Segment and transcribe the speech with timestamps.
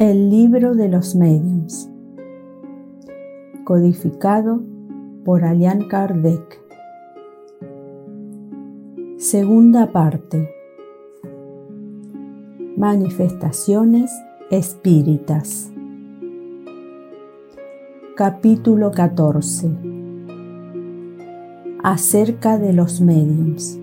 [0.00, 1.90] El libro de los mediums.
[3.64, 4.62] Codificado
[5.26, 6.58] por Alian Kardec.
[9.18, 10.48] Segunda parte.
[12.78, 14.10] Manifestaciones
[14.50, 15.70] espíritas.
[18.16, 19.70] Capítulo 14.
[21.84, 23.78] Acerca de los mediums.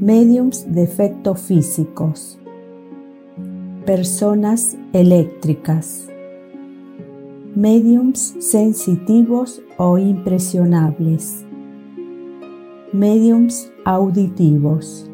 [0.00, 2.41] Mediums de efectos físicos
[3.84, 6.08] personas eléctricas,
[7.56, 11.44] mediums sensitivos o impresionables,
[12.92, 15.10] mediums auditivos,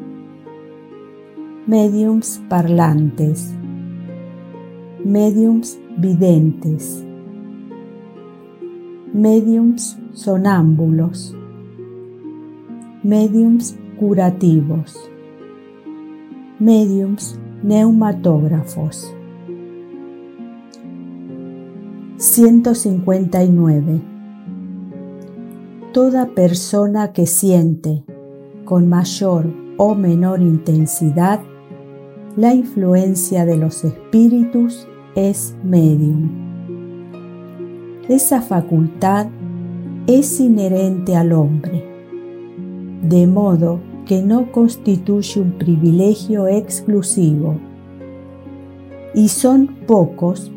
[1.65, 3.51] mediums parlantes,
[5.03, 7.03] mediums videntes,
[9.11, 11.35] mediums sonámbulos,
[13.03, 14.95] mediums curativos,
[16.59, 19.13] mediums Neumatógrafos
[22.15, 24.01] 159.
[25.91, 28.05] Toda persona que siente
[28.63, 31.41] con mayor o menor intensidad
[32.37, 36.29] la influencia de los espíritus es medium.
[38.07, 39.27] Esa facultad
[40.07, 41.83] es inherente al hombre,
[43.03, 47.59] de modo que no constituye un privilegio exclusivo
[49.13, 50.51] y son pocos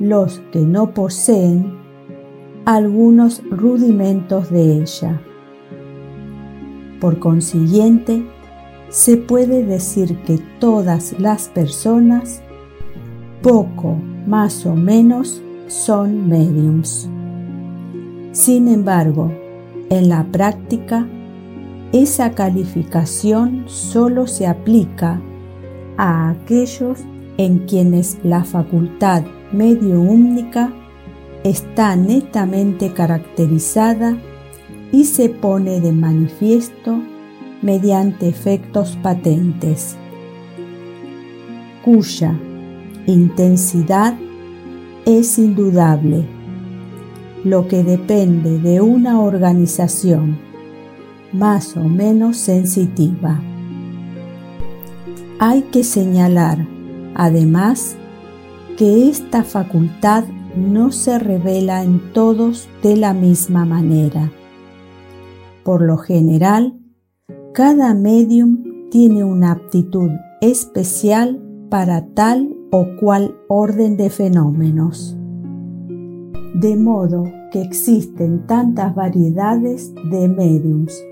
[0.00, 1.72] los que no poseen
[2.64, 5.20] algunos rudimentos de ella.
[7.00, 8.26] Por consiguiente,
[8.88, 12.42] se puede decir que todas las personas,
[13.40, 13.94] poco
[14.26, 17.08] más o menos, son mediums.
[18.32, 19.30] Sin embargo,
[19.90, 21.06] en la práctica,
[21.94, 25.20] esa calificación solo se aplica
[25.96, 26.98] a aquellos
[27.38, 29.22] en quienes la facultad
[29.52, 30.72] medio única
[31.44, 34.18] está netamente caracterizada
[34.90, 37.00] y se pone de manifiesto
[37.62, 39.96] mediante efectos patentes,
[41.84, 42.36] cuya
[43.06, 44.16] intensidad
[45.06, 46.24] es indudable,
[47.44, 50.53] lo que depende de una organización
[51.34, 53.40] más o menos sensitiva.
[55.40, 56.66] Hay que señalar,
[57.14, 57.96] además,
[58.78, 60.24] que esta facultad
[60.56, 64.30] no se revela en todos de la misma manera.
[65.64, 66.78] Por lo general,
[67.52, 75.16] cada medium tiene una aptitud especial para tal o cual orden de fenómenos.
[76.54, 81.02] De modo que existen tantas variedades de mediums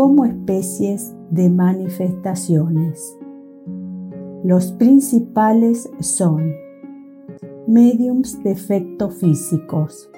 [0.00, 3.18] como especies de manifestaciones.
[4.42, 6.54] Los principales son
[7.66, 10.10] mediums de efectos físicos,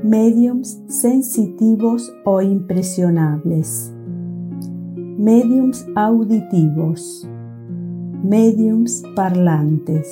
[0.00, 3.92] mediums sensitivos o impresionables,
[5.18, 7.28] mediums auditivos,
[8.22, 10.08] mediums parlantes,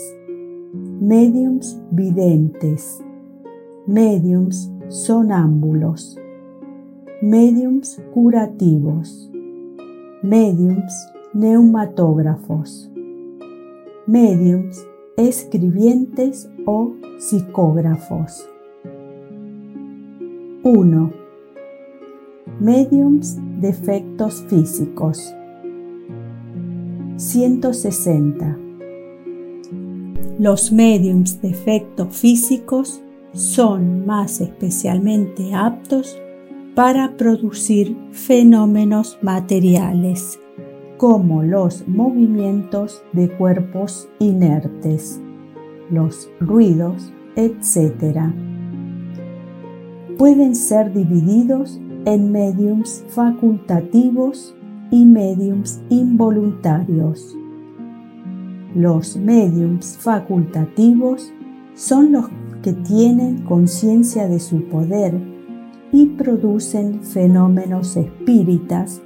[1.00, 3.00] mediums videntes,
[3.86, 6.18] mediums sonámbulos,
[7.22, 9.30] mediums curativos,
[10.24, 10.92] mediums
[11.32, 12.90] neumatógrafos,
[14.08, 14.84] mediums
[15.16, 18.44] escribientes o psicógrafos.
[20.64, 21.12] 1.
[22.58, 25.32] Mediums de efectos físicos.
[27.18, 28.58] 160.
[30.40, 33.00] Los mediums de efectos físicos
[33.32, 36.18] son más especialmente aptos
[36.74, 40.40] para producir fenómenos materiales,
[40.96, 45.20] como los movimientos de cuerpos inertes,
[45.90, 48.32] los ruidos, etc.
[50.16, 54.54] Pueden ser divididos en mediums facultativos
[54.90, 57.36] y mediums involuntarios.
[58.74, 61.30] Los mediums facultativos
[61.74, 62.26] son los
[62.62, 65.31] que tienen conciencia de su poder
[65.92, 69.02] y producen fenómenos espíritas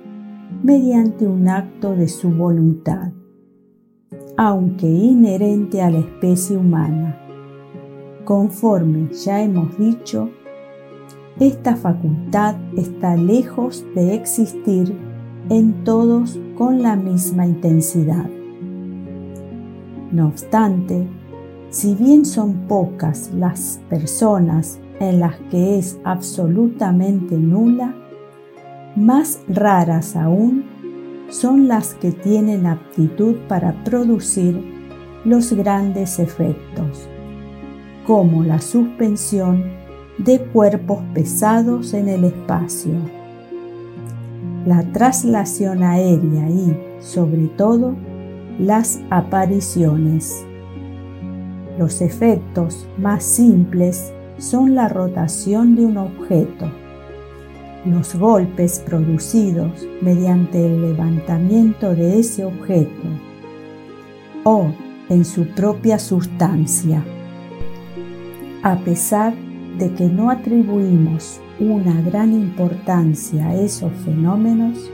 [0.63, 3.13] mediante un acto de su voluntad,
[4.37, 7.21] aunque inherente a la especie humana.
[8.25, 10.31] Conforme ya hemos dicho,
[11.41, 14.97] esta facultad está lejos de existir
[15.51, 18.29] en todos con la misma intensidad.
[20.13, 21.07] No obstante,
[21.69, 27.95] si bien son pocas las personas en las que es absolutamente nula,
[28.97, 30.65] más raras aún
[31.29, 34.59] son las que tienen aptitud para producir
[35.25, 37.09] los grandes efectos,
[38.07, 39.65] como la suspensión
[40.19, 42.95] de cuerpos pesados en el espacio,
[44.65, 47.95] la traslación aérea y, sobre todo,
[48.59, 50.45] las apariciones.
[51.79, 56.71] Los efectos más simples son la rotación de un objeto,
[57.85, 63.09] los golpes producidos mediante el levantamiento de ese objeto
[64.45, 64.67] o
[65.09, 67.03] en su propia sustancia.
[68.63, 69.35] A pesar
[69.79, 74.91] de que no atribuimos una gran importancia a esos fenómenos,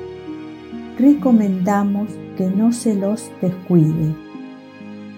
[0.98, 4.14] recomendamos que no se los descuide,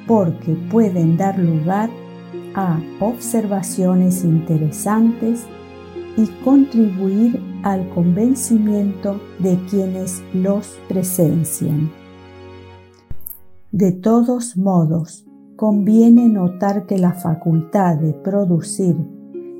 [0.06, 2.03] porque pueden dar lugar a
[3.00, 5.44] observaciones interesantes
[6.16, 11.90] y contribuir al convencimiento de quienes los presencian.
[13.72, 18.96] De todos modos, conviene notar que la facultad de producir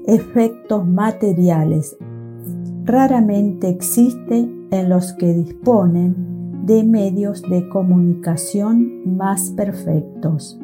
[0.07, 1.97] efectos materiales
[2.85, 10.61] raramente existe en los que disponen de medios de comunicación más perfectos,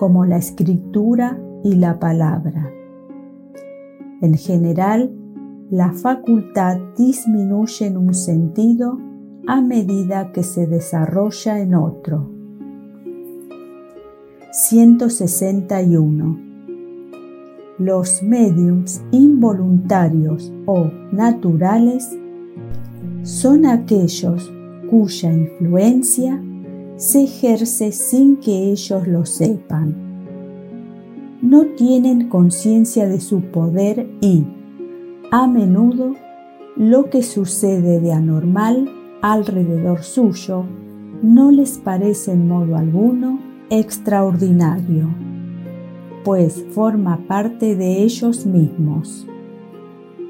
[0.00, 2.72] como la escritura y la palabra.
[4.22, 5.12] En general,
[5.68, 8.98] la facultad disminuye en un sentido
[9.46, 12.30] a medida que se desarrolla en otro.
[14.52, 16.40] 161.
[17.76, 22.08] Los mediums involuntarios o naturales
[23.22, 24.50] son aquellos
[24.88, 26.42] cuya influencia
[27.00, 29.94] se ejerce sin que ellos lo sepan.
[31.40, 34.44] No tienen conciencia de su poder y,
[35.30, 36.14] a menudo,
[36.76, 38.90] lo que sucede de anormal
[39.22, 40.66] alrededor suyo
[41.22, 45.08] no les parece en modo alguno extraordinario,
[46.22, 49.26] pues forma parte de ellos mismos,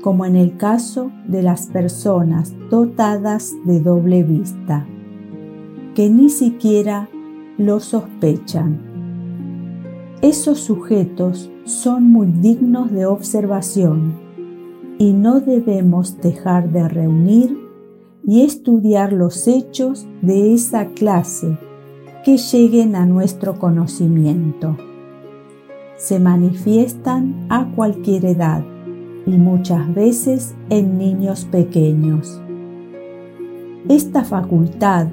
[0.02, 4.86] como en el caso de las personas dotadas de doble vista,
[5.94, 7.08] que ni siquiera
[7.58, 8.78] lo sospechan.
[10.22, 14.14] Esos sujetos son muy dignos de observación
[14.98, 17.58] y no debemos dejar de reunir
[18.26, 21.58] y estudiar los hechos de esa clase
[22.24, 24.76] que lleguen a nuestro conocimiento.
[25.96, 28.62] Se manifiestan a cualquier edad
[29.26, 32.40] y muchas veces en niños pequeños.
[33.88, 35.08] Esta facultad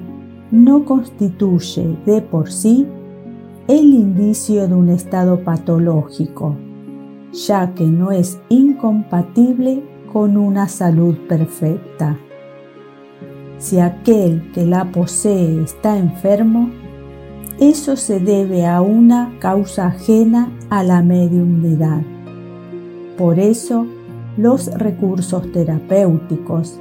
[0.50, 2.86] no constituye de por sí
[3.68, 6.56] el indicio de un estado patológico,
[7.32, 12.16] ya que no es incompatible con una salud perfecta.
[13.58, 16.70] Si aquel que la posee está enfermo,
[17.60, 22.00] eso se debe a una causa ajena a la mediunidad.
[23.18, 23.86] Por eso,
[24.36, 26.80] los recursos terapéuticos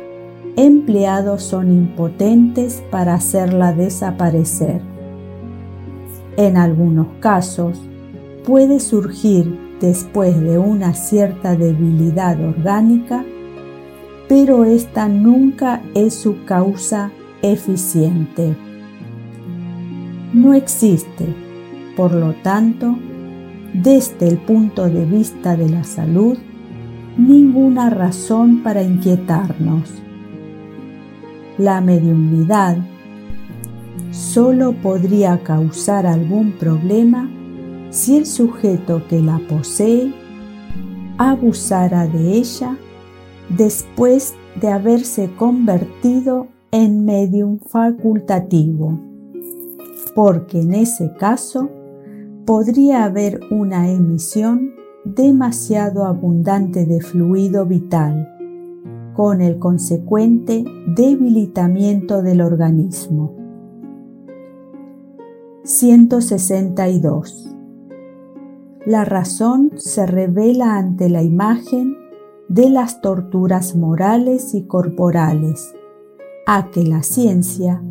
[0.57, 4.81] empleados son impotentes para hacerla desaparecer.
[6.36, 7.79] En algunos casos,
[8.46, 13.24] puede surgir después de una cierta debilidad orgánica
[14.27, 18.55] pero esta nunca es su causa eficiente.
[20.34, 21.25] No existe,
[21.96, 22.96] por lo tanto,
[23.74, 26.38] desde el punto de vista de la salud,
[27.17, 29.93] ninguna razón para inquietarnos.
[31.57, 32.77] La mediunidad
[34.11, 37.29] solo podría causar algún problema
[37.89, 40.13] si el sujeto que la posee
[41.17, 42.77] abusara de ella
[43.49, 48.99] después de haberse convertido en medium facultativo,
[50.13, 51.69] porque en ese caso
[52.45, 54.73] podría haber una emisión
[55.05, 58.37] demasiado abundante de fluido vital,
[59.17, 63.33] con el consecuente debilitamiento del organismo.
[65.63, 67.55] 162.
[68.86, 71.97] La razón se revela ante la imagen
[72.47, 75.74] de las torturas morales y corporales,
[76.45, 77.81] a que la ciencia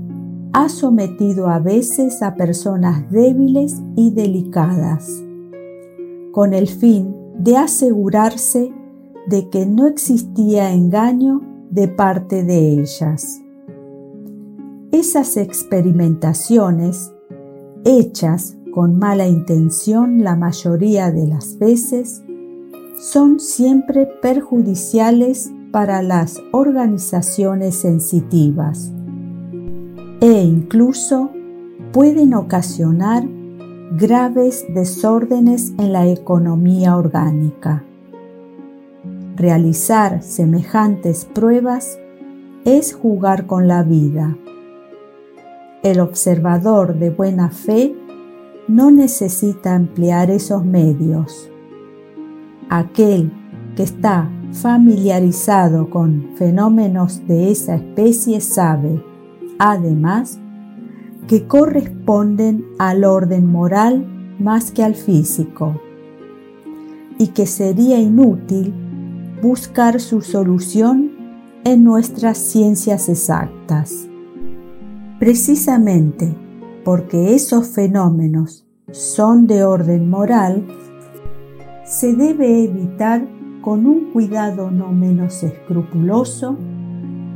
[0.53, 5.11] ha sometido a veces a personas débiles y delicadas,
[6.31, 8.73] con el fin de asegurarse
[9.27, 13.43] de que no existía engaño de parte de ellas.
[14.93, 17.13] Esas experimentaciones,
[17.85, 22.23] hechas con mala intención la mayoría de las veces,
[22.99, 28.93] son siempre perjudiciales para las organizaciones sensitivas
[30.21, 31.31] e incluso
[31.93, 33.25] pueden ocasionar
[33.93, 37.85] graves desórdenes en la economía orgánica.
[39.37, 41.99] Realizar semejantes pruebas
[42.65, 44.35] es jugar con la vida.
[45.83, 47.95] El observador de buena fe
[48.67, 51.51] no necesita emplear esos medios.
[52.71, 53.31] Aquel
[53.77, 59.05] que está familiarizado con fenómenos de esa especie sabe,
[59.59, 60.39] además,
[61.29, 64.07] que corresponden al orden moral
[64.39, 65.79] más que al físico
[67.19, 68.86] y que sería inútil
[69.43, 71.13] buscar su solución
[71.65, 74.09] en nuestras ciencias exactas.
[75.19, 76.35] Precisamente
[76.85, 80.65] porque esos fenómenos son de orden moral,
[81.85, 83.27] se debe evitar
[83.61, 86.57] con un cuidado no menos escrupuloso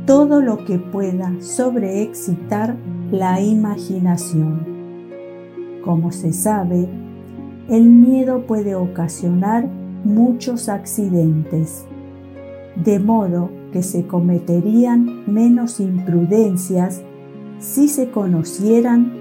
[0.05, 2.77] todo lo que pueda sobreexcitar
[3.11, 4.65] la imaginación.
[5.83, 6.87] Como se sabe,
[7.67, 9.67] el miedo puede ocasionar
[10.03, 11.85] muchos accidentes,
[12.75, 17.01] de modo que se cometerían menos imprudencias
[17.59, 19.13] si se conocieran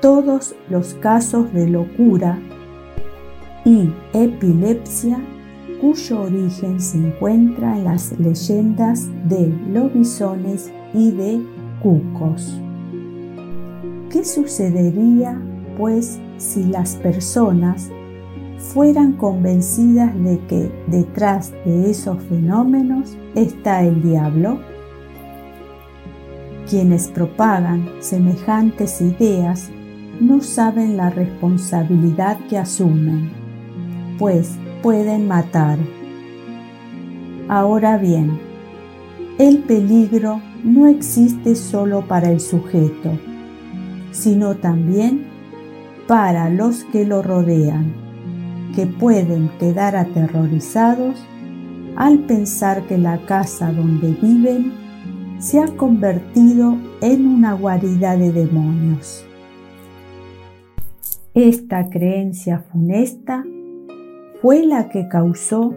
[0.00, 2.38] todos los casos de locura
[3.64, 5.18] y epilepsia
[5.80, 11.40] cuyo origen se encuentra en las leyendas de lobisones y de
[11.82, 12.60] cucos.
[14.10, 15.40] ¿Qué sucedería,
[15.78, 17.90] pues, si las personas
[18.60, 24.60] fueran convencidas de que detrás de esos fenómenos está el diablo?
[26.68, 29.70] Quienes propagan semejantes ideas
[30.20, 33.30] no saben la responsabilidad que asumen,
[34.18, 35.78] pues pueden matar.
[37.48, 38.38] Ahora bien,
[39.38, 43.18] el peligro no existe solo para el sujeto,
[44.12, 45.26] sino también
[46.06, 47.94] para los que lo rodean,
[48.86, 51.24] pueden quedar aterrorizados
[51.96, 54.72] al pensar que la casa donde viven
[55.38, 59.24] se ha convertido en una guarida de demonios.
[61.34, 63.44] Esta creencia funesta
[64.42, 65.74] fue la que causó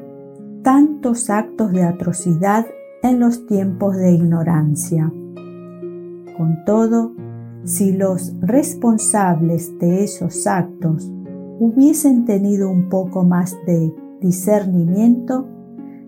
[0.64, 2.66] tantos actos de atrocidad
[3.04, 5.12] en los tiempos de ignorancia.
[6.38, 7.14] Con todo,
[7.64, 11.12] si los responsables de esos actos
[11.60, 15.48] hubiesen tenido un poco más de discernimiento,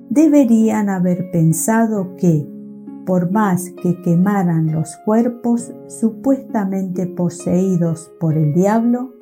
[0.09, 2.47] deberían haber pensado que
[3.05, 9.13] por más que quemaran los cuerpos supuestamente poseídos por el diablo,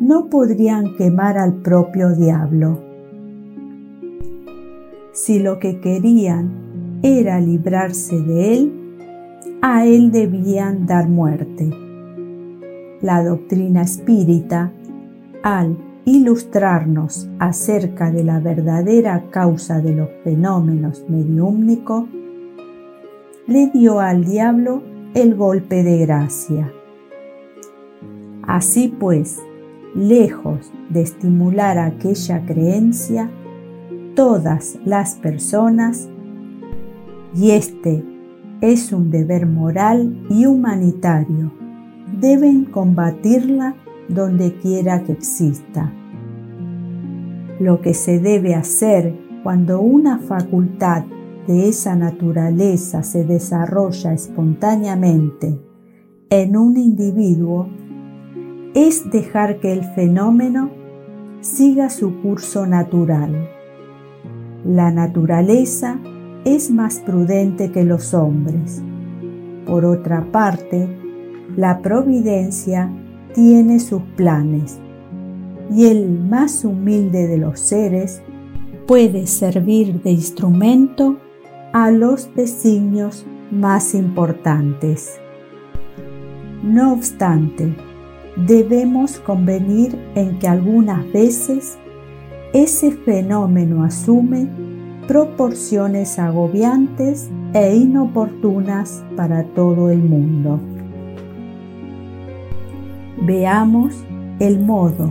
[0.00, 2.80] no podrían quemar al propio diablo.
[5.12, 8.72] Si lo que querían era librarse de él,
[9.60, 11.70] a él debían dar muerte.
[13.02, 14.72] La doctrina espírita,
[15.42, 22.04] al ilustrarnos acerca de la verdadera causa de los fenómenos mediúmnicos,
[23.46, 24.82] le dio al diablo
[25.14, 26.72] el golpe de gracia.
[28.42, 29.38] Así pues,
[29.94, 33.30] lejos de estimular aquella creencia,
[34.14, 36.08] todas las personas,
[37.34, 38.02] y este
[38.60, 41.52] es un deber moral y humanitario,
[42.18, 43.76] deben combatirla
[44.08, 45.92] donde quiera que exista.
[47.60, 51.04] Lo que se debe hacer cuando una facultad
[51.46, 55.58] de esa naturaleza se desarrolla espontáneamente
[56.30, 57.68] en un individuo
[58.74, 60.70] es dejar que el fenómeno
[61.40, 63.48] siga su curso natural.
[64.64, 65.98] La naturaleza
[66.44, 68.82] es más prudente que los hombres.
[69.66, 70.88] Por otra parte,
[71.56, 72.90] la providencia
[73.38, 74.80] tiene sus planes
[75.72, 78.20] y el más humilde de los seres
[78.88, 81.18] puede servir de instrumento
[81.72, 85.20] a los designios más importantes.
[86.64, 87.76] No obstante,
[88.48, 91.78] debemos convenir en que algunas veces
[92.52, 94.48] ese fenómeno asume
[95.06, 100.58] proporciones agobiantes e inoportunas para todo el mundo.
[103.20, 103.94] Veamos
[104.38, 105.10] el modo,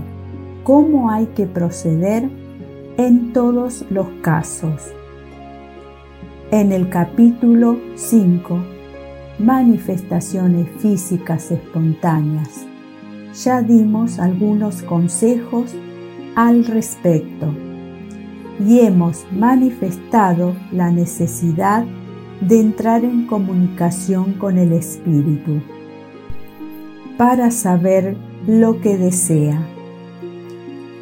[0.63, 2.29] cómo hay que proceder
[2.97, 4.93] en todos los casos.
[6.51, 8.59] En el capítulo 5,
[9.39, 12.65] manifestaciones físicas espontáneas,
[13.43, 15.75] ya dimos algunos consejos
[16.35, 17.53] al respecto
[18.65, 21.83] y hemos manifestado la necesidad
[22.39, 25.61] de entrar en comunicación con el Espíritu.
[27.17, 28.15] Para saber
[28.47, 29.59] lo que desea.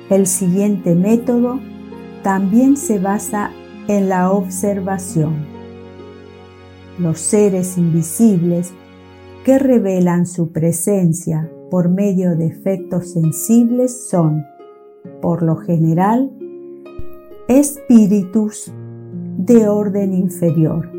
[0.10, 1.60] El siguiente método
[2.24, 3.51] también se basa
[3.88, 5.45] en la observación.
[6.98, 8.74] Los seres invisibles
[9.43, 14.45] que revelan su presencia por medio de efectos sensibles son,
[15.22, 16.31] por lo general,
[17.48, 18.74] espíritus
[19.38, 20.89] de orden inferior,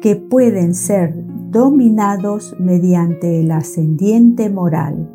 [0.00, 1.14] que pueden ser
[1.54, 5.08] dominados mediante el ascendiente moral.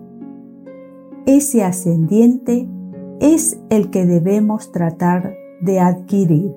[1.25, 2.67] Ese ascendiente
[3.19, 6.53] es el que debemos tratar de adquirir.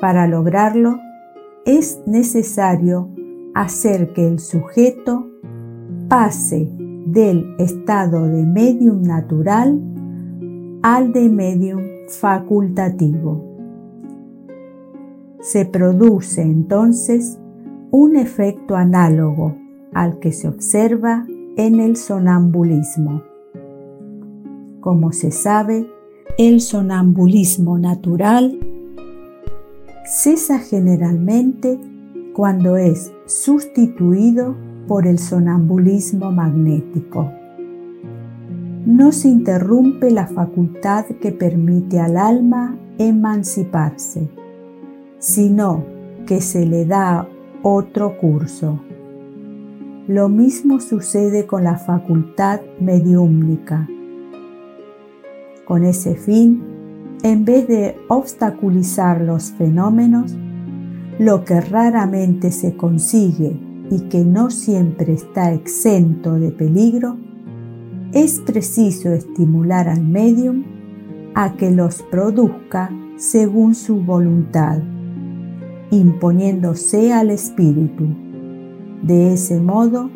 [0.00, 0.98] Para lograrlo,
[1.64, 3.08] es necesario
[3.54, 5.28] hacer que el sujeto
[6.08, 6.68] pase
[7.06, 9.80] del estado de medium natural
[10.82, 13.44] al de medium facultativo.
[15.40, 17.38] Se produce entonces
[17.96, 19.54] un efecto análogo
[19.92, 23.22] al que se observa en el sonambulismo.
[24.80, 25.88] Como se sabe,
[26.36, 28.58] el sonambulismo natural
[30.04, 31.78] cesa generalmente
[32.32, 34.56] cuando es sustituido
[34.88, 37.30] por el sonambulismo magnético.
[38.86, 44.28] No se interrumpe la facultad que permite al alma emanciparse,
[45.20, 45.84] sino
[46.26, 47.28] que se le da
[47.66, 48.78] otro curso.
[50.06, 53.88] Lo mismo sucede con la facultad mediúmnica.
[55.64, 56.62] Con ese fin,
[57.22, 60.36] en vez de obstaculizar los fenómenos,
[61.18, 63.58] lo que raramente se consigue
[63.90, 67.16] y que no siempre está exento de peligro,
[68.12, 70.64] es preciso estimular al medium
[71.34, 74.82] a que los produzca según su voluntad
[75.94, 78.04] imponiéndose al espíritu.
[79.02, 80.10] De ese modo,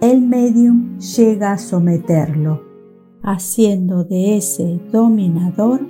[0.00, 2.62] el medium llega a someterlo,
[3.22, 5.80] haciendo de ese dominador,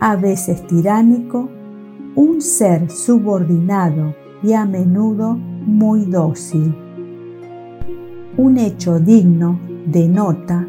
[0.00, 1.48] a veces tiránico,
[2.14, 6.74] un ser subordinado y a menudo muy dócil.
[8.36, 10.66] Un hecho digno de nota,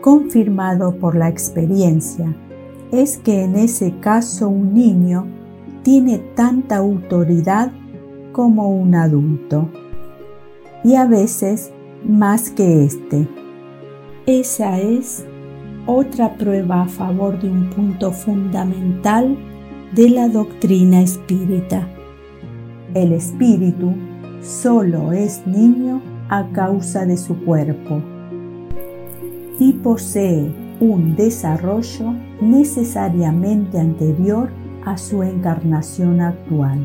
[0.00, 2.34] confirmado por la experiencia,
[2.90, 5.26] es que en ese caso un niño
[5.82, 7.72] tiene tanta autoridad
[8.32, 9.68] como un adulto
[10.84, 11.72] y a veces
[12.04, 13.28] más que éste.
[14.26, 15.24] Esa es
[15.86, 19.36] otra prueba a favor de un punto fundamental
[19.94, 21.86] de la doctrina espírita.
[22.94, 23.92] El espíritu
[24.40, 28.00] solo es niño a causa de su cuerpo
[29.58, 34.50] y posee un desarrollo necesariamente anterior
[34.84, 36.78] a su encarnación actual,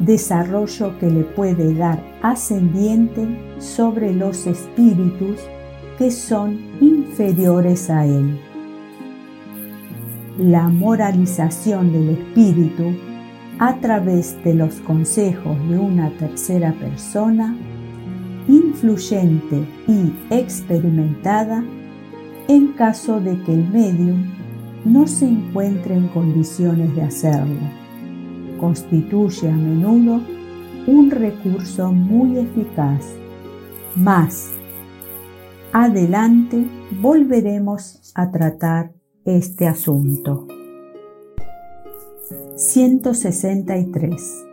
[0.00, 3.26] desarrollo que le puede dar ascendiente
[3.58, 5.40] sobre los espíritus
[5.98, 8.40] que son inferiores a él.
[10.38, 12.92] La moralización del espíritu
[13.58, 17.56] a través de los consejos de una tercera persona,
[18.48, 21.64] influyente y experimentada,
[22.48, 24.24] en caso de que el medium
[24.84, 27.60] no se encuentre en condiciones de hacerlo.
[28.58, 30.20] Constituye a menudo
[30.86, 33.04] un recurso muy eficaz.
[33.96, 34.50] Más
[35.72, 36.66] adelante
[37.00, 38.92] volveremos a tratar
[39.24, 40.46] este asunto.
[42.56, 44.44] 163.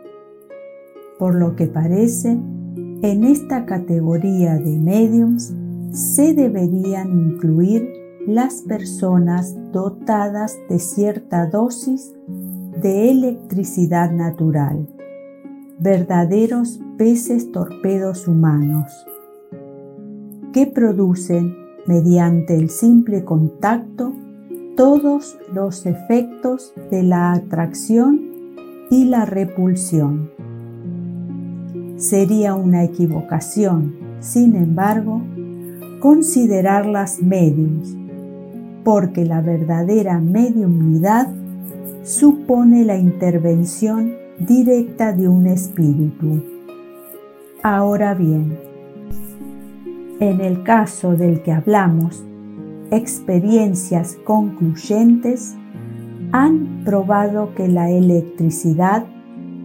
[1.18, 5.52] Por lo que parece, en esta categoría de mediums
[5.92, 12.12] se deberían incluir las personas dotadas de cierta dosis
[12.80, 14.86] de electricidad natural,
[15.78, 18.92] verdaderos peces torpedos humanos,
[20.52, 21.56] que producen
[21.86, 24.12] mediante el simple contacto
[24.76, 28.20] todos los efectos de la atracción
[28.88, 30.30] y la repulsión.
[31.96, 35.20] Sería una equivocación, sin embargo,
[36.00, 37.96] considerarlas mediums
[38.84, 41.28] porque la verdadera mediumnidad
[42.02, 46.42] supone la intervención directa de un espíritu.
[47.62, 48.58] Ahora bien,
[50.18, 52.24] en el caso del que hablamos,
[52.90, 55.54] experiencias concluyentes
[56.32, 59.04] han probado que la electricidad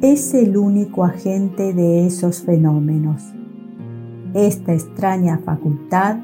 [0.02, 3.24] es el único agente de esos fenómenos.
[4.34, 6.18] Esta extraña facultad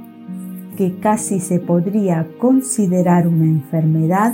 [0.75, 4.33] que casi se podría considerar una enfermedad,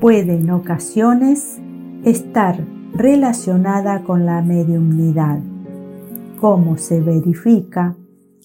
[0.00, 1.58] puede en ocasiones
[2.04, 2.58] estar
[2.92, 5.40] relacionada con la mediumnidad,
[6.40, 7.96] como se verifica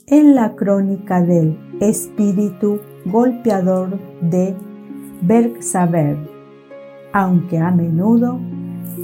[0.08, 4.56] en la crónica del espíritu golpeador de
[5.22, 6.18] Bergsaber,
[7.14, 8.40] aunque a menudo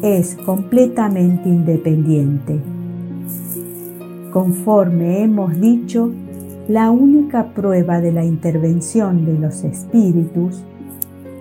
[0.02, 2.60] es completamente independiente.
[4.32, 6.12] Conforme hemos dicho,
[6.68, 10.64] la única prueba de la intervención de los espíritus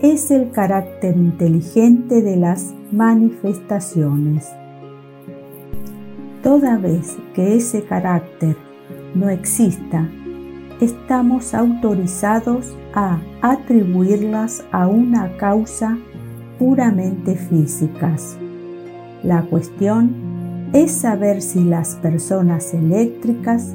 [0.02, 4.46] es el carácter inteligente de las manifestaciones.
[6.42, 8.54] Toda vez que ese carácter
[9.14, 10.06] no exista,
[10.82, 15.96] estamos autorizados a atribuirlas a una causa
[16.58, 18.36] puramente físicas.
[19.22, 23.74] La cuestión es saber si las personas eléctricas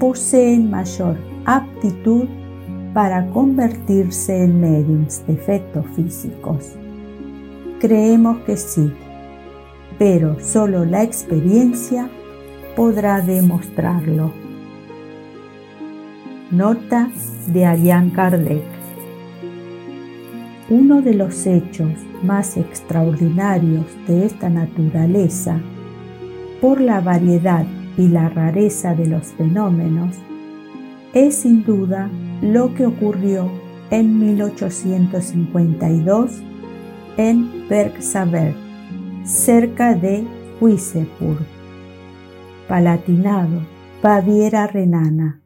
[0.00, 2.26] poseen mayor aptitud
[2.94, 6.74] para convertirse en mediums de efectos físicos.
[7.78, 8.92] Creemos que sí,
[9.98, 12.08] pero solo la experiencia
[12.74, 14.32] podrá demostrarlo.
[16.50, 17.10] Nota
[17.46, 18.64] de Allan Kardec.
[20.70, 25.60] Uno de los hechos más extraordinarios de esta naturaleza,
[26.60, 27.66] por la variedad
[28.00, 30.16] y la rareza de los fenómenos,
[31.12, 32.08] es sin duda
[32.40, 33.50] lo que ocurrió
[33.90, 36.42] en 1852
[37.18, 38.54] en Bergsaber
[39.24, 40.24] cerca de
[40.62, 41.36] Huisepur,
[42.68, 43.60] Palatinado,
[44.02, 45.42] Baviera Renana.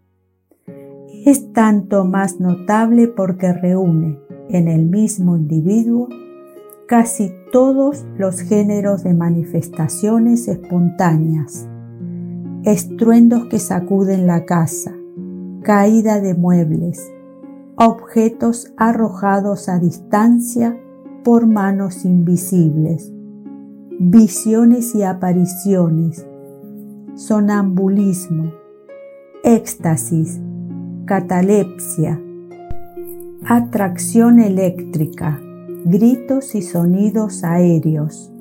[1.27, 6.09] Es tanto más notable porque reúne en el mismo individuo
[6.87, 11.69] casi todos los géneros de manifestaciones espontáneas,
[12.65, 14.95] estruendos que sacuden la casa,
[15.63, 17.13] caída de muebles,
[17.77, 20.81] objetos arrojados a distancia
[21.25, 23.13] por manos invisibles,
[23.99, 26.27] visiones y apariciones,
[27.17, 28.53] sonambulismo,
[29.43, 30.41] éxtasis,
[31.05, 32.19] catalepsia,
[33.47, 35.39] atracción eléctrica,
[35.85, 38.33] gritos y sonidos aéreos,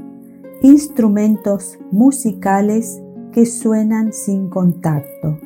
[0.61, 3.02] instrumentos musicales
[3.33, 5.37] que suenan sin contacto,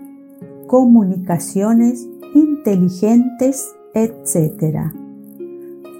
[0.67, 4.91] comunicaciones inteligentes, etc.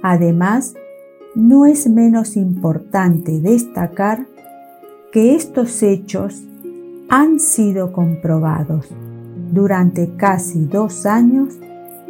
[0.04, 0.76] Además,
[1.34, 4.28] no es menos importante destacar
[5.12, 6.44] que estos hechos
[7.10, 8.88] han sido comprobados
[9.52, 11.58] durante casi dos años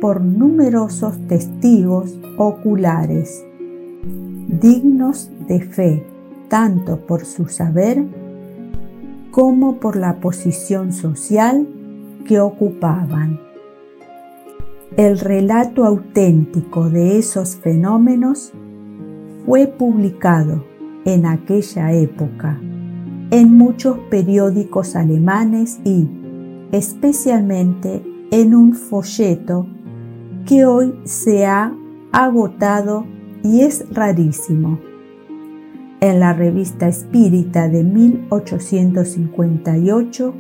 [0.02, 3.46] por numerosos testigos oculares,
[4.48, 6.04] dignos de fe
[6.50, 8.06] tanto por su saber
[9.38, 11.68] como por la posición social
[12.26, 13.40] que ocupaban.
[14.96, 18.52] El relato auténtico de esos fenómenos
[19.46, 20.66] fue publicado
[21.06, 22.60] en aquella época
[23.30, 26.10] en muchos periódicos alemanes y
[26.72, 29.68] especialmente en un folleto
[30.48, 31.76] que hoy se ha
[32.12, 33.06] agotado
[33.44, 34.80] y es rarísimo.
[36.00, 40.34] En la revista espírita de 1858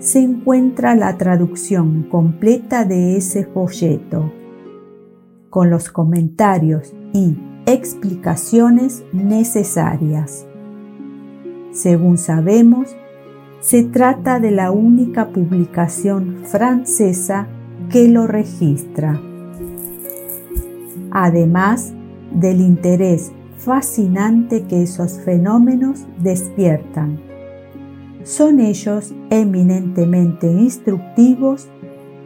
[0.00, 4.30] se encuentra la traducción completa de ese folleto,
[5.48, 10.46] con los comentarios y explicaciones necesarias.
[11.70, 12.94] Según sabemos,
[13.60, 17.46] se trata de la única publicación francesa
[17.88, 19.18] que lo registra.
[21.10, 21.94] Además
[22.34, 23.32] del interés
[23.64, 27.18] fascinante que esos fenómenos despiertan.
[28.24, 31.68] Son ellos eminentemente instructivos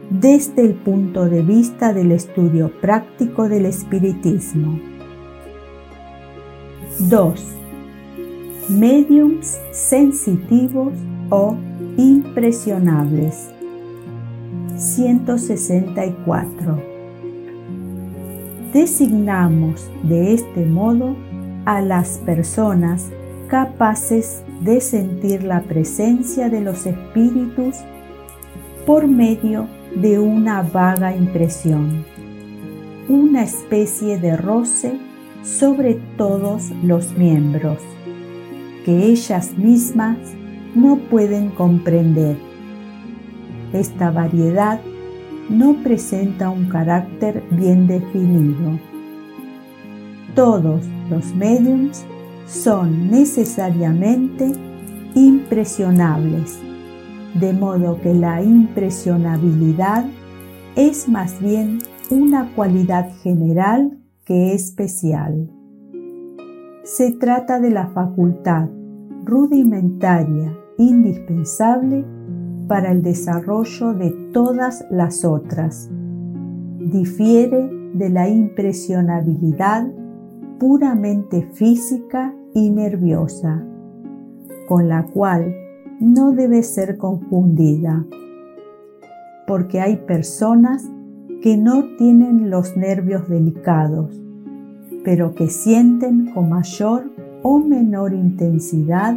[0.09, 4.79] desde el punto de vista del estudio práctico del espiritismo.
[6.99, 7.43] 2.
[8.69, 10.93] Mediums sensitivos
[11.29, 11.55] o
[11.97, 13.49] impresionables.
[14.77, 16.97] 164.
[18.73, 21.15] Designamos de este modo
[21.67, 23.09] a las personas
[23.49, 27.75] capaces de sentir la presencia de los espíritus
[28.85, 32.05] por medio de una vaga impresión,
[33.09, 34.97] una especie de roce
[35.43, 37.79] sobre todos los miembros,
[38.85, 40.17] que ellas mismas
[40.73, 42.37] no pueden comprender.
[43.73, 44.79] Esta variedad
[45.49, 48.79] no presenta un carácter bien definido.
[50.33, 52.05] Todos los mediums
[52.45, 54.51] son necesariamente
[55.15, 56.59] impresionables,
[57.33, 60.05] de modo que la impresionabilidad
[60.75, 65.49] es más bien una cualidad general que especial.
[66.83, 68.69] Se trata de la facultad
[69.25, 72.05] rudimentaria indispensable
[72.67, 75.89] para el desarrollo de todas las otras.
[76.79, 79.87] Difiere de la impresionabilidad
[80.59, 83.63] puramente física y nerviosa,
[84.67, 85.55] con la cual
[85.99, 88.05] no debe ser confundida,
[89.45, 90.89] porque hay personas
[91.41, 94.19] que no tienen los nervios delicados,
[95.03, 97.11] pero que sienten con mayor
[97.43, 99.15] o menor intensidad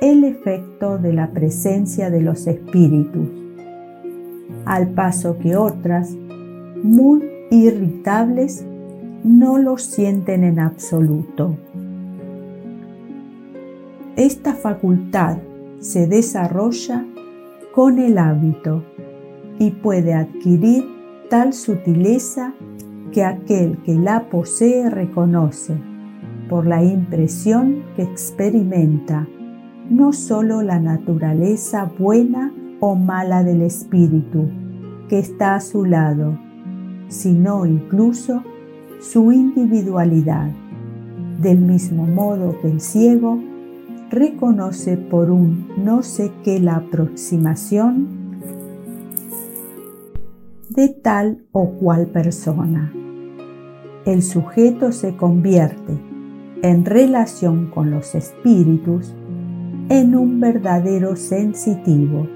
[0.00, 3.28] el efecto de la presencia de los espíritus,
[4.64, 6.10] al paso que otras,
[6.82, 8.66] muy irritables,
[9.24, 11.56] no los sienten en absoluto.
[14.16, 15.38] Esta facultad
[15.80, 17.04] se desarrolla
[17.74, 18.84] con el hábito
[19.58, 20.84] y puede adquirir
[21.30, 22.52] tal sutileza
[23.12, 25.74] que aquel que la posee reconoce
[26.48, 29.26] por la impresión que experimenta
[29.88, 34.50] no sólo la naturaleza buena o mala del espíritu
[35.08, 36.38] que está a su lado,
[37.08, 38.42] sino incluso
[39.00, 40.50] su individualidad,
[41.40, 43.38] del mismo modo que el ciego
[44.10, 48.24] reconoce por un no sé qué la aproximación
[50.70, 52.92] de tal o cual persona.
[54.04, 55.98] El sujeto se convierte,
[56.62, 59.14] en relación con los espíritus,
[59.88, 62.26] en un verdadero sensitivo.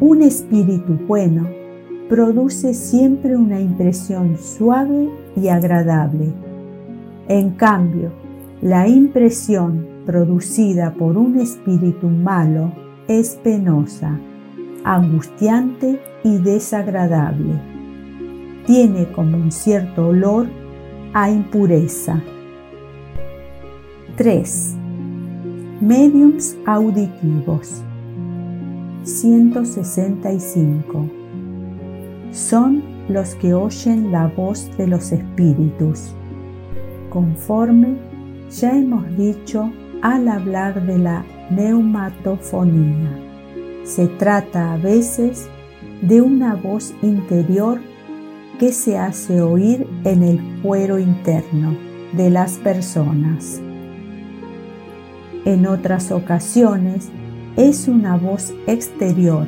[0.00, 1.61] Un espíritu bueno
[2.12, 6.30] produce siempre una impresión suave y agradable.
[7.26, 8.10] En cambio,
[8.60, 12.70] la impresión producida por un espíritu malo
[13.08, 14.20] es penosa,
[14.84, 17.54] angustiante y desagradable.
[18.66, 20.48] Tiene como un cierto olor
[21.14, 22.20] a impureza.
[24.18, 24.74] 3.
[25.80, 27.80] Mediums auditivos.
[29.02, 31.21] 165.
[32.32, 36.14] Son los que oyen la voz de los espíritus,
[37.10, 37.96] conforme
[38.50, 43.18] ya hemos dicho al hablar de la neumatofonía.
[43.84, 45.46] Se trata a veces
[46.00, 47.80] de una voz interior
[48.58, 51.76] que se hace oír en el cuero interno
[52.14, 53.60] de las personas.
[55.44, 57.10] En otras ocasiones
[57.56, 59.46] es una voz exterior,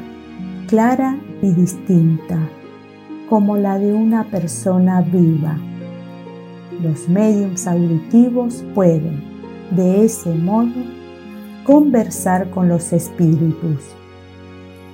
[0.67, 2.39] clara y distinta,
[3.29, 5.59] como la de una persona viva.
[6.83, 9.23] Los mediums auditivos pueden,
[9.71, 10.73] de ese modo,
[11.65, 13.81] conversar con los espíritus.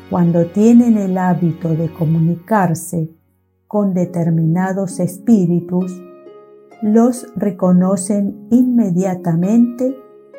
[0.09, 3.11] Cuando tienen el hábito de comunicarse
[3.66, 6.01] con determinados espíritus,
[6.83, 9.97] los reconocen inmediatamente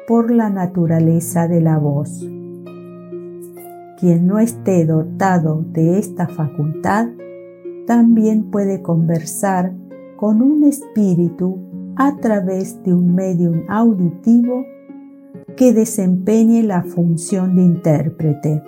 [0.08, 2.20] por la naturaleza de la voz.
[4.00, 7.08] Quien no esté dotado de esta facultad
[7.92, 9.74] también puede conversar
[10.16, 11.60] con un espíritu
[11.98, 14.64] a través de un medium auditivo
[15.58, 18.64] que desempeñe la función de intérprete.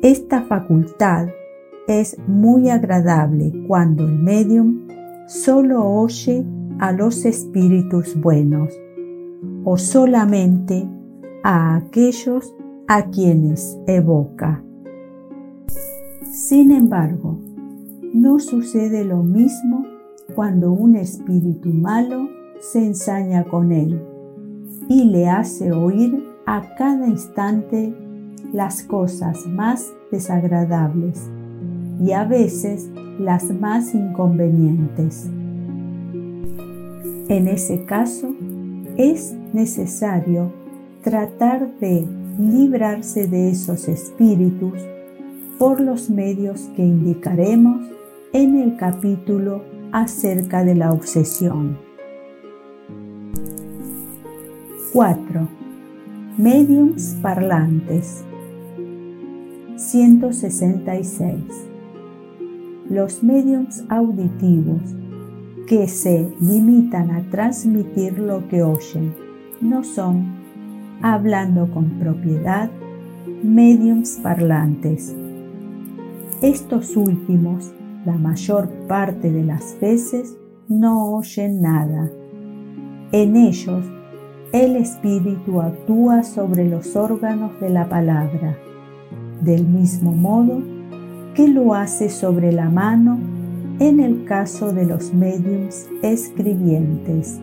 [0.00, 1.28] Esta facultad
[1.86, 4.88] es muy agradable cuando el medium
[5.26, 6.42] solo oye
[6.78, 8.72] a los espíritus buenos
[9.62, 10.88] o solamente
[11.44, 12.56] a aquellos
[12.88, 14.65] a quienes evoca.
[16.30, 17.38] Sin embargo,
[18.12, 19.84] no sucede lo mismo
[20.34, 22.28] cuando un espíritu malo
[22.60, 24.02] se ensaña con él
[24.88, 27.94] y le hace oír a cada instante
[28.52, 31.30] las cosas más desagradables
[32.00, 35.30] y a veces las más inconvenientes.
[37.28, 38.34] En ese caso,
[38.96, 40.52] es necesario
[41.02, 42.06] tratar de
[42.38, 44.82] librarse de esos espíritus
[45.58, 47.86] por los medios que indicaremos
[48.32, 51.78] en el capítulo acerca de la obsesión.
[54.92, 55.48] 4.
[56.36, 58.22] Mediums parlantes.
[59.76, 61.34] 166.
[62.90, 64.82] Los mediums auditivos
[65.66, 69.14] que se limitan a transmitir lo que oyen
[69.60, 70.36] no son,
[71.02, 72.70] hablando con propiedad,
[73.42, 75.14] mediums parlantes.
[76.42, 77.72] Estos últimos
[78.04, 80.36] la mayor parte de las veces
[80.68, 82.10] no oyen nada.
[83.10, 83.86] En ellos,
[84.52, 88.54] el espíritu actúa sobre los órganos de la palabra,
[89.40, 90.60] del mismo modo
[91.34, 93.18] que lo hace sobre la mano
[93.80, 97.40] en el caso de los mediums escribientes.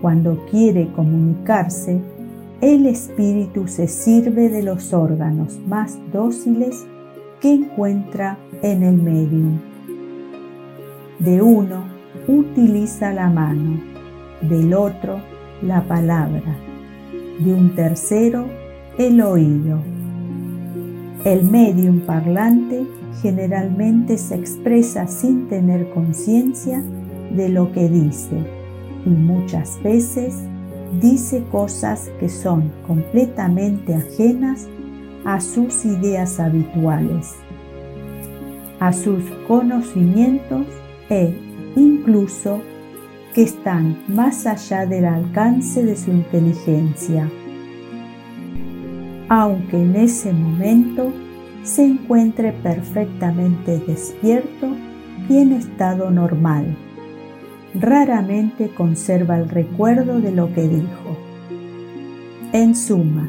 [0.00, 2.00] Cuando quiere comunicarse,
[2.60, 6.86] el espíritu se sirve de los órganos más dóciles
[7.40, 9.58] que encuentra en el medium.
[11.18, 11.84] De uno
[12.28, 13.80] utiliza la mano,
[14.42, 15.20] del otro
[15.62, 16.56] la palabra,
[17.38, 18.46] de un tercero
[18.98, 19.78] el oído.
[21.24, 22.84] El medium parlante
[23.22, 26.82] generalmente se expresa sin tener conciencia
[27.34, 28.36] de lo que dice
[29.04, 30.34] y muchas veces
[31.00, 34.66] dice cosas que son completamente ajenas
[35.26, 37.34] a sus ideas habituales,
[38.78, 40.66] a sus conocimientos
[41.10, 41.34] e
[41.74, 42.60] incluso
[43.34, 47.28] que están más allá del alcance de su inteligencia,
[49.28, 51.12] aunque en ese momento
[51.64, 54.68] se encuentre perfectamente despierto
[55.28, 56.76] y en estado normal
[57.74, 61.16] raramente conserva el recuerdo de lo que dijo.
[62.52, 63.28] En suma,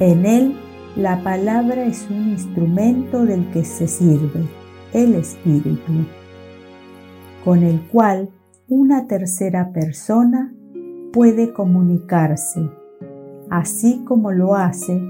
[0.00, 0.56] en él
[0.96, 4.44] la palabra es un instrumento del que se sirve,
[4.92, 5.92] el espíritu,
[7.44, 8.28] con el cual
[8.68, 10.52] una tercera persona
[11.12, 12.68] puede comunicarse,
[13.48, 15.00] así como lo hace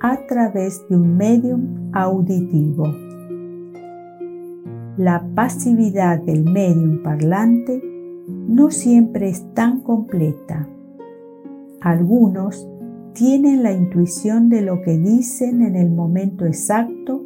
[0.00, 2.94] a través de un medium auditivo.
[4.98, 7.82] La pasividad del medium parlante
[8.28, 10.68] no siempre es tan completa.
[11.80, 12.68] Algunos
[13.14, 17.22] tienen la intuición de lo que dicen en el momento exacto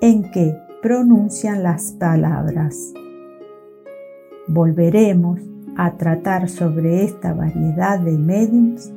[0.00, 2.92] en que pronuncian las palabras.
[4.48, 5.40] Volveremos
[5.76, 8.90] a tratar sobre esta variedad de mediums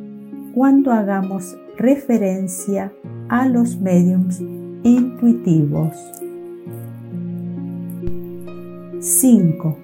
[0.53, 2.91] cuando hagamos referencia
[3.29, 4.41] a los mediums
[4.83, 5.93] intuitivos.
[8.99, 9.77] 5.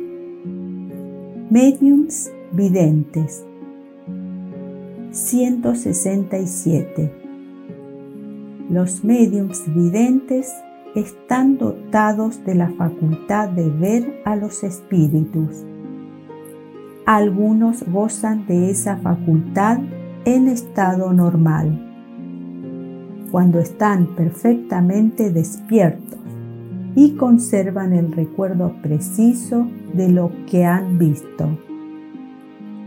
[1.49, 3.45] Mediums videntes
[5.11, 7.11] 167.
[8.69, 10.53] Los mediums videntes
[10.95, 15.65] están dotados de la facultad de ver a los espíritus.
[17.05, 19.79] Algunos gozan de esa facultad
[20.23, 21.89] en estado normal,
[23.31, 26.19] cuando están perfectamente despiertos
[26.95, 31.49] y conservan el recuerdo preciso de lo que han visto.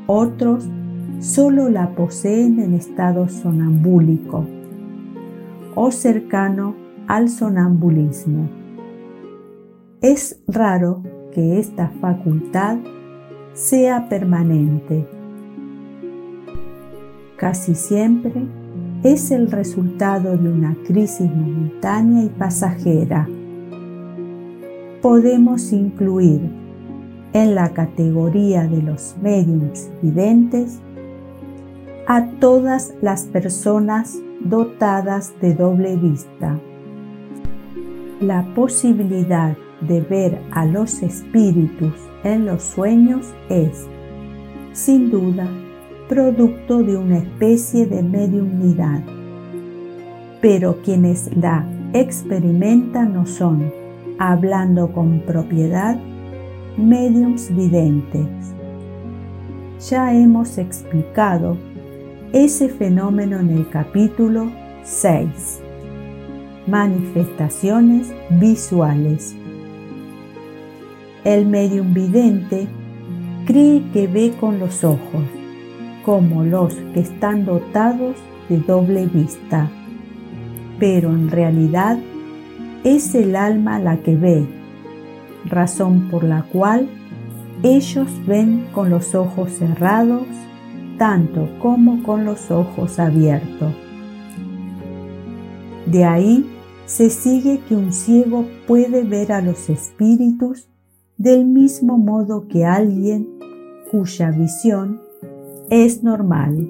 [0.07, 0.71] Otros
[1.21, 4.45] solo la poseen en estado sonambúlico
[5.75, 6.75] o cercano
[7.07, 8.49] al sonambulismo.
[10.01, 12.79] Es raro que esta facultad
[13.53, 15.07] sea permanente.
[17.37, 18.33] Casi siempre
[19.03, 23.29] es el resultado de una crisis momentánea y pasajera
[25.05, 26.41] podemos incluir
[27.35, 30.81] en la categoría de los mediums videntes
[32.07, 36.59] a todas las personas dotadas de doble vista.
[38.21, 43.87] La posibilidad de ver a los espíritus en los sueños es,
[44.73, 45.49] sin duda,
[46.09, 49.03] producto de una especie de mediumnidad,
[50.43, 53.73] pero quienes la experimentan no son
[54.19, 55.99] hablando con propiedad,
[56.77, 58.29] mediums videntes.
[59.89, 61.57] Ya hemos explicado
[62.35, 64.51] ese fenómeno en el capítulo
[64.83, 65.61] 6.
[66.67, 69.37] Manifestaciones visuales.
[71.23, 72.67] El medium vidente
[73.47, 75.23] cree que ve con los ojos,
[76.05, 78.17] como los que están dotados
[78.49, 79.71] de doble vista,
[80.81, 81.99] pero en realidad
[82.83, 84.45] es el alma la que ve,
[85.45, 86.89] razón por la cual
[87.63, 90.27] ellos ven con los ojos cerrados
[90.99, 93.75] tanto como con los ojos abiertos.
[95.87, 96.47] De ahí
[96.87, 100.69] se sigue que un ciego puede ver a los espíritus
[101.17, 103.29] del mismo modo que alguien
[103.91, 105.01] cuya visión
[105.71, 106.69] es normal.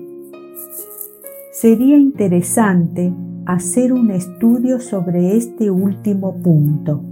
[1.52, 3.12] Sería interesante
[3.46, 7.02] hacer un estudio sobre este último punto,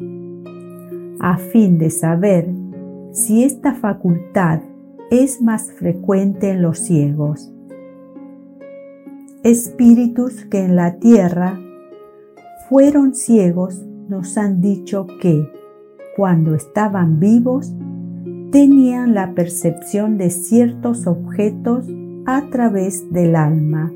[1.20, 2.48] a fin de saber
[3.12, 4.60] si esta facultad
[5.12, 7.52] es más frecuente en los ciegos.
[9.42, 11.60] Espíritus que en la tierra
[12.70, 15.46] fueron ciegos nos han dicho que,
[16.16, 17.74] cuando estaban vivos,
[18.52, 21.84] tenían la percepción de ciertos objetos
[22.24, 23.92] a través del alma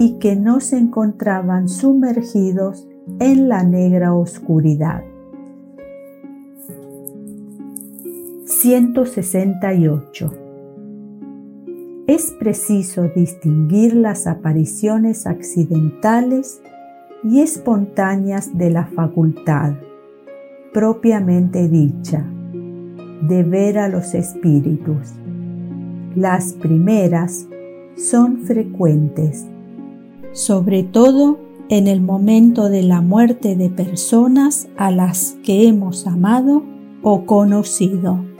[0.00, 2.88] y que no se encontraban sumergidos
[3.20, 5.04] en la negra oscuridad.
[8.60, 10.30] 168.
[12.06, 16.60] es preciso distinguir las apariciones accidentales
[17.24, 19.72] y espontáneas de la facultad,
[20.72, 22.24] propiamente dicha,
[23.22, 25.12] de ver a los espíritus.
[26.14, 27.48] Las primeras
[27.96, 29.46] son frecuentes,
[30.32, 31.38] sobre todo
[31.68, 36.62] en el momento de la muerte de personas a las que hemos amado
[37.02, 38.31] o conocido,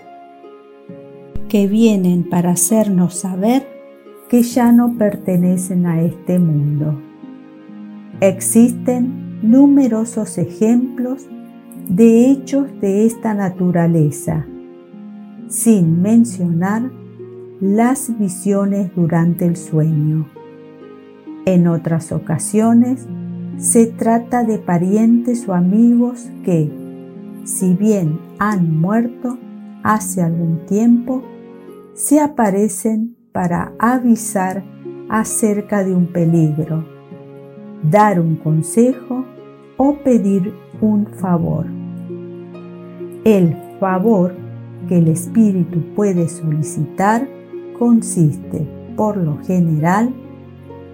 [1.53, 3.69] que vienen para hacernos saber
[4.31, 6.99] que ya no pertenecen a este mundo.
[8.23, 11.27] Existen numerosos ejemplos
[11.91, 14.47] de hechos de esta naturaleza,
[15.49, 16.91] sin mencionar
[17.61, 20.31] las visiones durante el sueño.
[21.45, 23.07] En otras ocasiones,
[23.59, 26.71] se trata de parientes o amigos que,
[27.45, 29.37] si bien han muerto
[29.83, 31.23] hace algún tiempo,
[31.95, 34.65] se aparecen para avisar
[35.09, 36.85] acerca de un peligro,
[37.83, 39.25] dar un consejo
[39.77, 41.67] o pedir un favor.
[43.25, 44.35] El favor
[44.89, 47.29] que el espíritu puede solicitar
[47.79, 48.67] consiste,
[48.97, 50.15] por lo general,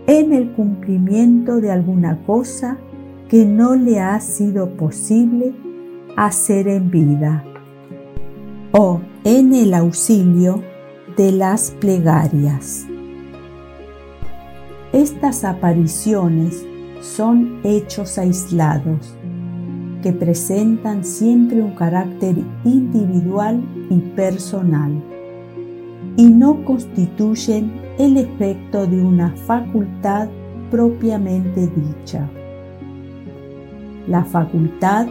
[0.07, 2.79] en el cumplimiento de alguna cosa
[3.29, 5.55] que no le ha sido posible
[6.17, 7.45] hacer en vida
[8.73, 10.63] o en el auxilio
[11.19, 12.87] de las plegarias.
[14.93, 16.65] Estas apariciones
[17.01, 19.17] son hechos aislados
[20.01, 23.61] que presentan siempre un carácter individual
[23.91, 24.93] y personal
[26.17, 30.29] y no constituyen el efecto de una facultad
[30.71, 32.31] propiamente dicha.
[34.07, 35.09] La facultad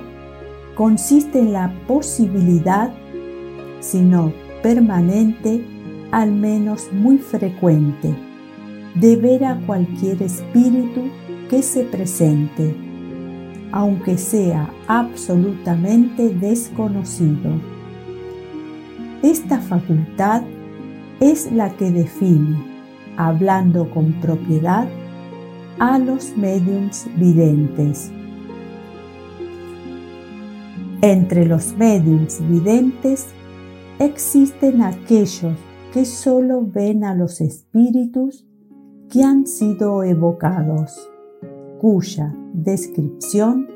[0.74, 2.94] consiste en la posibilidad,
[3.82, 4.32] si no
[4.64, 5.77] permanente,
[6.12, 8.14] al menos muy frecuente,
[8.96, 11.04] de ver a cualquier espíritu
[11.50, 12.76] que se presente,
[13.72, 17.52] aunque sea absolutamente desconocido.
[19.22, 20.44] Esta facultad
[21.20, 22.58] es la que define,
[23.18, 24.88] hablando con propiedad,
[25.80, 28.12] a los mediums videntes.
[31.02, 33.28] Entre los mediums videntes
[34.00, 35.54] existen aquellos
[35.98, 38.48] que solo ven a los espíritus
[39.10, 41.10] que han sido evocados,
[41.82, 43.68] cuya descripción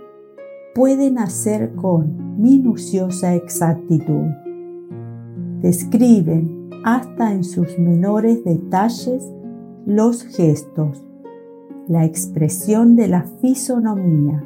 [0.75, 4.27] pueden hacer con minuciosa exactitud.
[5.61, 9.27] Describen hasta en sus menores detalles
[9.87, 11.03] los gestos,
[11.87, 14.43] la expresión de la fisonomía,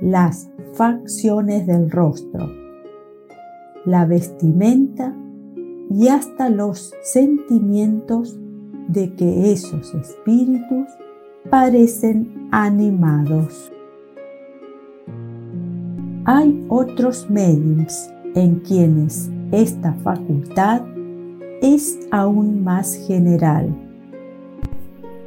[0.00, 2.46] las facciones del rostro,
[3.86, 5.16] la vestimenta
[5.94, 8.38] y hasta los sentimientos
[8.88, 10.88] de que esos espíritus
[11.50, 13.70] parecen animados.
[16.24, 20.82] Hay otros mediums en quienes esta facultad
[21.60, 23.74] es aún más general,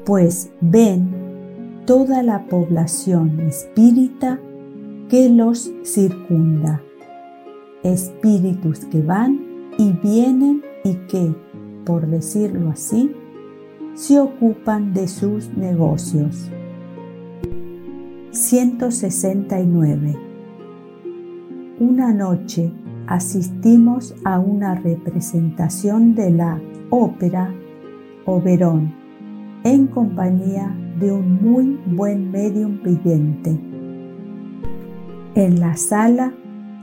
[0.06, 4.40] pues ven toda la población espírita
[5.10, 6.82] que los circunda,
[7.84, 9.45] espíritus que van
[9.78, 11.34] y vienen y que,
[11.86, 13.12] por decirlo así,
[13.94, 16.52] se ocupan de sus negocios.
[18.32, 20.16] 169.
[21.80, 22.72] Una noche
[23.08, 27.54] asistimos a una representación de la ópera
[28.26, 28.94] Oberón
[29.64, 33.60] en compañía de un muy buen medium vidente.
[35.36, 36.34] En la sala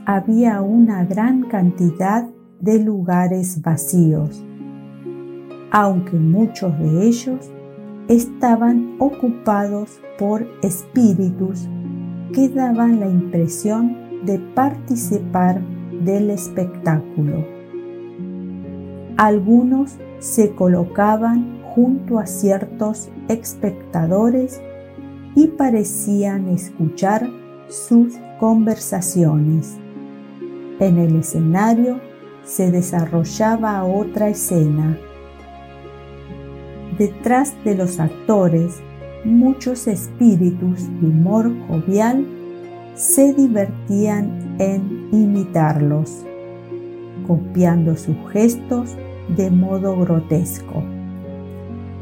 [0.05, 2.27] había una gran cantidad
[2.63, 4.41] de lugares vacíos,
[5.69, 7.51] aunque muchos de ellos
[8.07, 11.67] estaban ocupados por espíritus
[12.31, 15.61] que daban la impresión de participar
[16.05, 17.45] del espectáculo.
[19.17, 24.61] Algunos se colocaban junto a ciertos espectadores
[25.35, 27.29] y parecían escuchar
[27.67, 29.77] sus conversaciones.
[30.79, 32.12] En el escenario
[32.43, 34.97] se desarrollaba otra escena.
[36.97, 38.81] Detrás de los actores,
[39.23, 42.25] muchos espíritus de humor jovial
[42.95, 46.23] se divertían en imitarlos,
[47.27, 48.95] copiando sus gestos
[49.35, 50.83] de modo grotesco.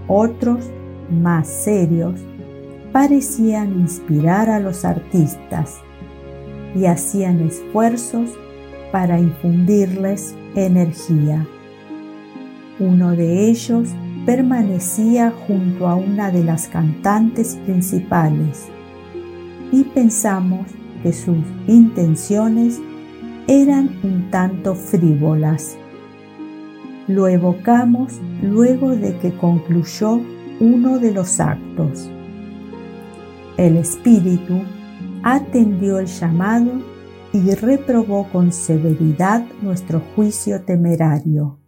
[0.08, 0.70] Otros,
[1.10, 2.20] más serios,
[2.92, 5.80] parecían inspirar a los artistas
[6.76, 8.32] y hacían esfuerzos
[8.92, 11.46] para infundirles energía.
[12.80, 13.90] Uno de ellos
[14.26, 18.68] permanecía junto a una de las cantantes principales
[19.72, 20.68] y pensamos
[21.02, 21.38] que sus
[21.68, 22.80] intenciones
[23.48, 25.78] eran un tanto frívolas.
[27.08, 30.22] Lo evocamos luego de que concluyó
[30.60, 32.10] uno de los actos.
[33.58, 34.62] El espíritu
[35.24, 36.72] atendió el llamado
[37.34, 41.60] y reprobó con severidad nuestro juicio temerario.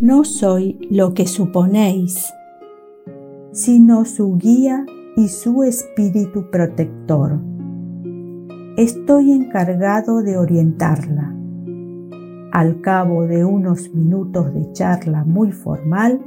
[0.00, 2.32] No soy lo que suponéis,
[3.52, 4.84] sino su guía
[5.16, 7.40] y su espíritu protector.
[8.76, 11.34] Estoy encargado de orientarla.
[12.52, 16.20] Al cabo de unos minutos de charla muy formal,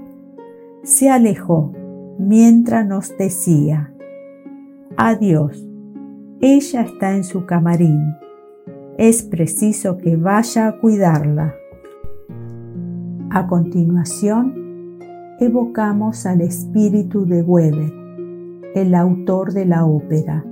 [0.83, 1.73] se alejó
[2.17, 3.91] mientras nos decía,
[4.97, 5.63] Adiós,
[6.45, 8.15] ella está en su camarín.
[8.99, 11.55] Es preciso que vaya a cuidarla.
[13.31, 14.99] A continuación,
[15.39, 17.91] evocamos al espíritu de Weber,
[18.75, 20.45] el autor de la ópera,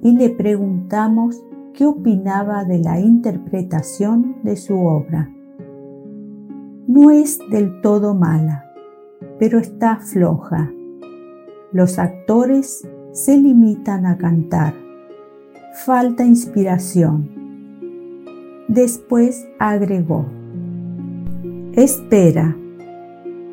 [0.00, 5.28] y le preguntamos qué opinaba de la interpretación de su obra.
[6.86, 8.64] No es del todo mala,
[9.40, 10.70] pero está floja.
[11.72, 14.85] Los actores se limitan a cantar.
[15.84, 17.28] Falta inspiración.
[18.66, 20.24] Después agregó,
[21.74, 22.56] Espera,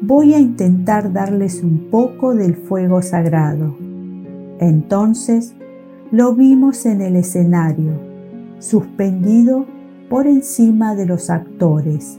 [0.02, 3.76] voy a intentar darles un poco del fuego sagrado.
[4.60, 5.54] Entonces
[6.12, 7.92] lo vimos en el escenario,
[8.58, 9.66] suspendido
[10.10, 12.18] por encima de los actores.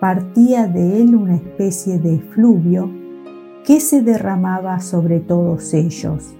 [0.00, 2.88] Partía de él una especie de efluvio
[3.66, 6.36] que se derramaba sobre todos ellos.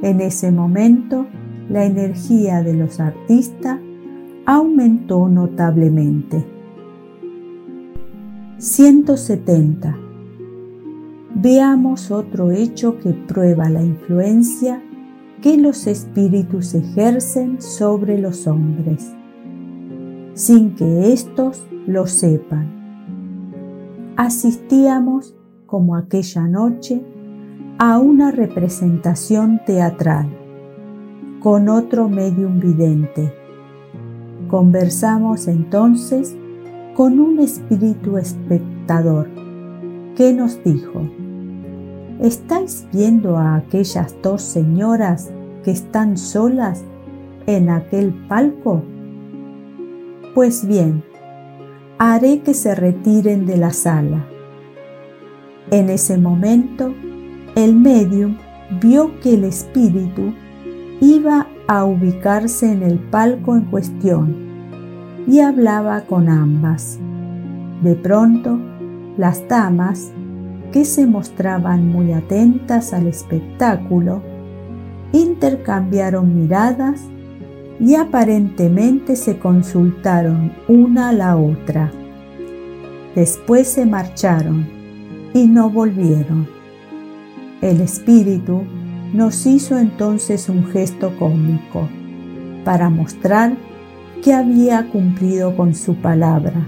[0.00, 1.26] En ese momento,
[1.68, 3.78] la energía de los artistas
[4.44, 6.44] aumentó notablemente.
[8.58, 9.96] 170.
[11.34, 14.82] Veamos otro hecho que prueba la influencia
[15.42, 19.12] que los espíritus ejercen sobre los hombres,
[20.34, 22.74] sin que éstos lo sepan.
[24.16, 25.36] Asistíamos,
[25.66, 27.02] como aquella noche,
[27.78, 30.45] a una representación teatral
[31.46, 33.32] con otro medium vidente.
[34.48, 36.36] Conversamos entonces
[36.96, 39.28] con un espíritu espectador
[40.16, 41.08] que nos dijo,
[42.20, 45.30] ¿estáis viendo a aquellas dos señoras
[45.62, 46.82] que están solas
[47.46, 48.82] en aquel palco?
[50.34, 51.04] Pues bien,
[51.98, 54.26] haré que se retiren de la sala.
[55.70, 56.92] En ese momento,
[57.54, 58.36] el medium
[58.80, 60.34] vio que el espíritu
[61.00, 64.36] iba a ubicarse en el palco en cuestión
[65.26, 66.98] y hablaba con ambas.
[67.82, 68.58] De pronto,
[69.16, 70.12] las damas,
[70.72, 74.22] que se mostraban muy atentas al espectáculo,
[75.12, 77.00] intercambiaron miradas
[77.80, 81.90] y aparentemente se consultaron una a la otra.
[83.14, 84.66] Después se marcharon
[85.34, 86.46] y no volvieron.
[87.60, 88.64] El espíritu
[89.16, 91.88] nos hizo entonces un gesto cómico
[92.66, 93.56] para mostrar
[94.22, 96.66] que había cumplido con su palabra.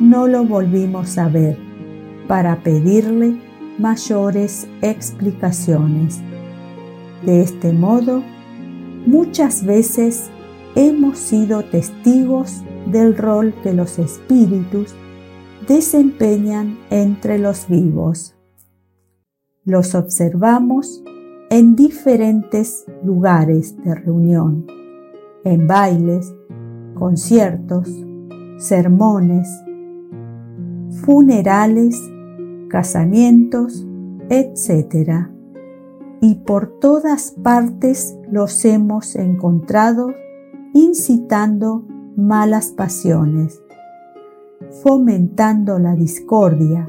[0.00, 1.58] No lo volvimos a ver
[2.26, 3.36] para pedirle
[3.78, 6.20] mayores explicaciones.
[7.26, 8.22] De este modo,
[9.04, 10.30] muchas veces
[10.74, 14.94] hemos sido testigos del rol que los espíritus
[15.68, 18.34] desempeñan entre los vivos.
[19.64, 21.02] Los observamos
[21.50, 24.66] en diferentes lugares de reunión
[25.46, 26.34] en bailes,
[26.94, 27.88] conciertos,
[28.58, 29.48] sermones,
[31.04, 32.02] funerales,
[32.68, 33.86] casamientos,
[34.28, 35.28] etc.
[36.20, 40.12] Y por todas partes los hemos encontrado
[40.74, 41.84] incitando
[42.16, 43.62] malas pasiones,
[44.82, 46.88] fomentando la discordia,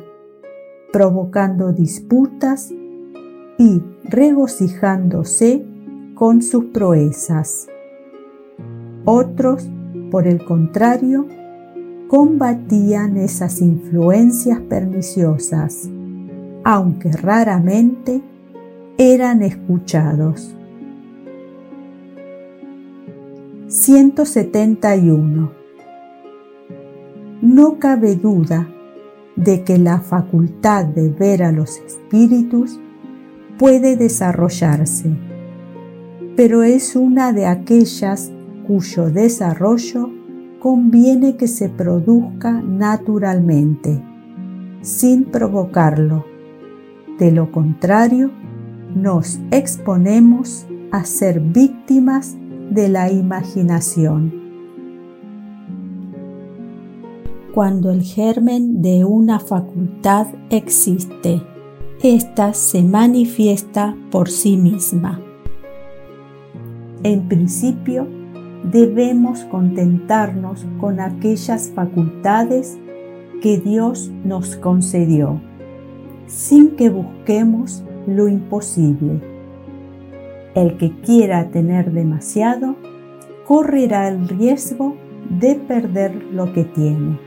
[0.92, 2.74] provocando disputas
[3.60, 5.66] y regocijándose
[6.16, 7.68] con sus proezas.
[9.06, 9.70] Otros,
[10.12, 11.28] por el contrario,
[12.08, 15.90] combatían esas influencias perniciosas,
[16.64, 18.22] aunque raramente
[18.98, 20.56] eran escuchados.
[23.68, 25.52] 171.
[27.42, 28.68] No cabe duda
[29.36, 32.80] de que la facultad de ver a los espíritus
[33.58, 35.16] puede desarrollarse,
[36.36, 38.32] pero es una de aquellas
[38.68, 40.10] cuyo desarrollo
[40.60, 44.04] conviene que se produzca naturalmente.
[44.82, 46.24] sin provocarlo.
[47.20, 48.32] De lo contrario,
[48.96, 52.38] nos exponemos a ser víctimas
[52.70, 54.34] de la imaginación.
[57.54, 61.42] Cuando el germen de una facultad existe,
[62.04, 65.20] ésta se manifiesta por sí misma.
[67.04, 68.08] En principio,
[68.64, 72.78] debemos contentarnos con aquellas facultades
[73.42, 75.40] que Dios nos concedió,
[76.28, 79.22] sin que busquemos lo imposible.
[80.56, 82.76] El que quiera tener demasiado,
[83.46, 84.96] correrá el riesgo
[85.30, 87.27] de perder lo que tiene.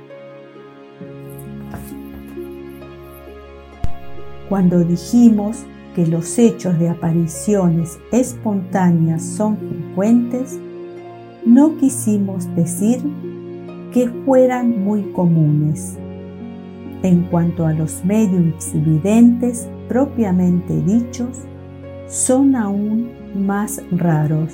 [4.51, 5.59] Cuando dijimos
[5.95, 10.59] que los hechos de apariciones espontáneas son frecuentes,
[11.47, 13.01] no quisimos decir
[13.93, 15.97] que fueran muy comunes.
[17.05, 21.43] En cuanto a los mediums videntes propiamente dichos,
[22.09, 24.53] son aún más raros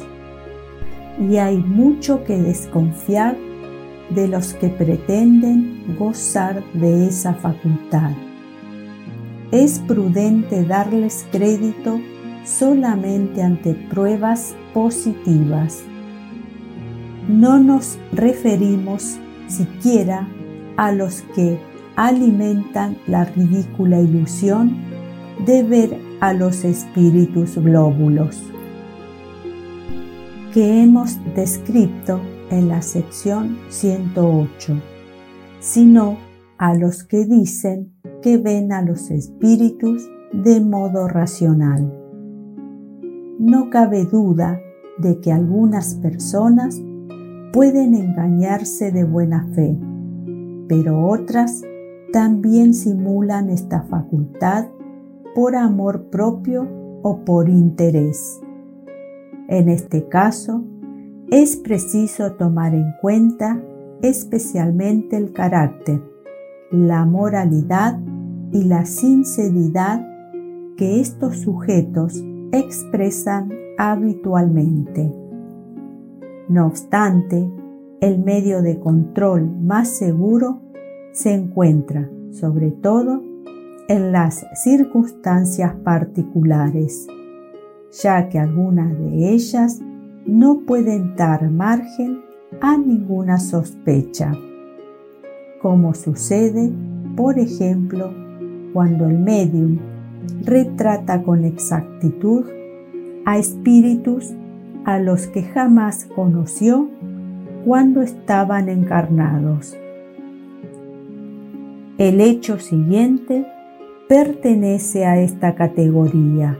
[1.18, 3.34] y hay mucho que desconfiar
[4.10, 8.10] de los que pretenden gozar de esa facultad.
[9.56, 11.98] Es prudente darles crédito
[12.44, 15.82] solamente ante pruebas positivas.
[17.26, 19.16] No nos referimos
[19.48, 20.28] siquiera
[20.76, 21.58] a los que
[21.96, 24.76] alimentan la ridícula ilusión
[25.46, 28.42] de ver a los espíritus glóbulos
[30.52, 34.74] que hemos descrito en la sección 108,
[35.60, 36.18] sino
[36.58, 37.96] a los que dicen
[38.26, 41.96] que ven a los espíritus de modo racional.
[43.38, 44.60] No cabe duda
[44.98, 46.82] de que algunas personas
[47.52, 49.78] pueden engañarse de buena fe,
[50.66, 51.62] pero otras
[52.12, 54.66] también simulan esta facultad
[55.32, 56.66] por amor propio
[57.02, 58.40] o por interés.
[59.46, 60.64] En este caso,
[61.30, 63.62] es preciso tomar en cuenta
[64.02, 66.02] especialmente el carácter,
[66.72, 68.00] la moralidad
[68.56, 70.00] y la sinceridad
[70.78, 75.12] que estos sujetos expresan habitualmente.
[76.48, 77.50] No obstante,
[78.00, 80.62] el medio de control más seguro
[81.12, 83.22] se encuentra, sobre todo,
[83.88, 87.06] en las circunstancias particulares,
[88.02, 89.82] ya que algunas de ellas
[90.24, 92.22] no pueden dar margen
[92.62, 94.32] a ninguna sospecha,
[95.60, 96.72] como sucede,
[97.16, 98.25] por ejemplo,
[98.76, 99.78] cuando el medium
[100.44, 102.44] retrata con exactitud
[103.24, 104.34] a espíritus
[104.84, 106.86] a los que jamás conoció
[107.64, 109.74] cuando estaban encarnados.
[111.96, 113.46] El hecho siguiente
[114.10, 116.58] pertenece a esta categoría.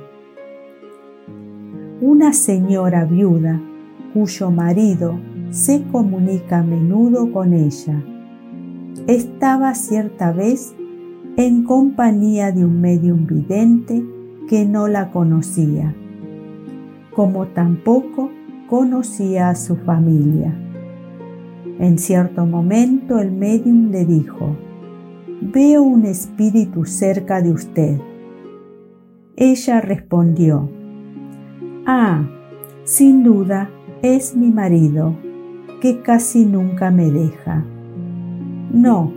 [2.01, 3.61] Una señora viuda
[4.14, 8.03] cuyo marido se comunica a menudo con ella
[9.07, 10.75] estaba cierta vez
[11.37, 14.05] en compañía de un medium vidente
[14.49, 15.95] que no la conocía
[17.16, 18.30] como tampoco
[18.68, 20.55] conocía a su familia.
[21.78, 24.55] En cierto momento el medium le dijo,
[25.41, 27.99] Veo un espíritu cerca de usted.
[29.34, 30.68] Ella respondió,
[31.87, 32.28] Ah,
[32.84, 33.70] sin duda
[34.03, 35.16] es mi marido,
[35.80, 37.64] que casi nunca me deja.
[38.74, 39.11] No,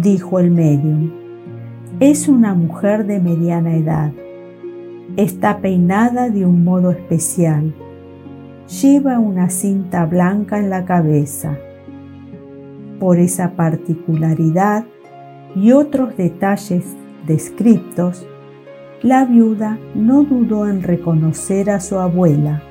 [0.00, 1.10] dijo el medium,
[2.00, 4.12] es una mujer de mediana edad
[5.16, 7.74] Está peinada de un modo especial.
[8.80, 11.58] Lleva una cinta blanca en la cabeza.
[13.00, 14.84] Por esa particularidad
[15.56, 16.84] y otros detalles
[17.26, 18.24] descriptos,
[19.02, 22.62] la viuda no dudó en reconocer a su abuela,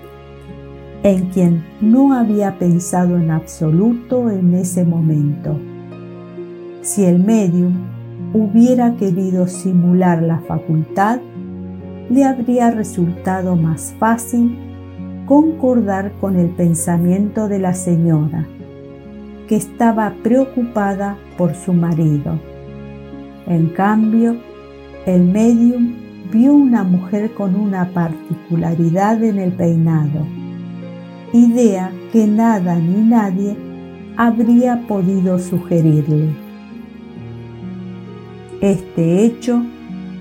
[1.04, 5.60] en quien no había pensado en absoluto en ese momento.
[6.82, 7.99] Si el medium
[8.34, 11.20] hubiera querido simular la facultad,
[12.10, 14.58] le habría resultado más fácil
[15.26, 18.48] concordar con el pensamiento de la señora,
[19.48, 22.40] que estaba preocupada por su marido.
[23.48, 24.38] En cambio,
[25.06, 25.96] el medium
[26.32, 30.26] vio una mujer con una particularidad en el peinado,
[31.34, 33.56] idea que nada ni nadie
[34.18, 36.49] habría podido sugerirle.
[38.62, 39.64] Este hecho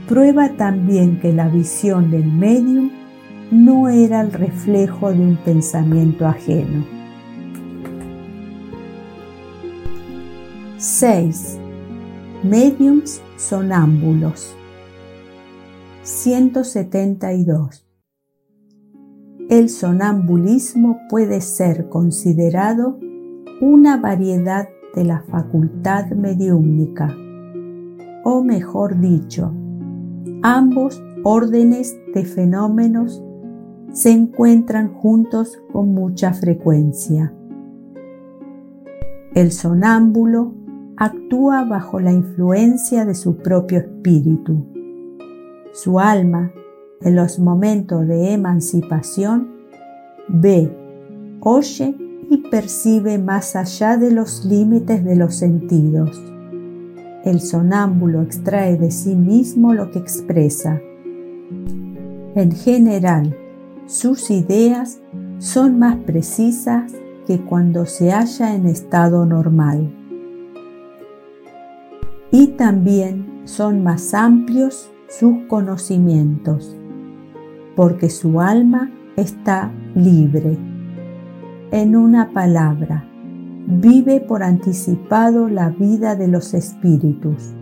[0.08, 2.90] prueba también que la visión del medium
[3.50, 6.84] no era el reflejo de un pensamiento ajeno.
[10.76, 11.58] 6.
[12.44, 14.54] Mediums sonámbulos.
[16.02, 17.84] 172.
[19.50, 23.00] El sonambulismo puede ser considerado
[23.60, 27.16] una variedad de la facultad mediúmnica,
[28.30, 29.54] o mejor dicho,
[30.42, 33.24] ambos órdenes de fenómenos
[33.92, 37.32] se encuentran juntos con mucha frecuencia.
[39.34, 40.52] El sonámbulo
[40.98, 44.66] actúa bajo la influencia de su propio espíritu.
[45.72, 46.52] Su alma,
[47.00, 49.52] en los momentos de emancipación,
[50.28, 50.70] ve,
[51.40, 51.96] oye
[52.28, 56.22] y percibe más allá de los límites de los sentidos.
[57.28, 60.80] El sonámbulo extrae de sí mismo lo que expresa.
[62.34, 63.36] En general,
[63.84, 65.02] sus ideas
[65.36, 66.90] son más precisas
[67.26, 69.94] que cuando se halla en estado normal.
[72.30, 76.74] Y también son más amplios sus conocimientos,
[77.76, 80.56] porque su alma está libre.
[81.72, 83.06] En una palabra,
[83.70, 87.54] vive por anticipado la vida de los espíritus.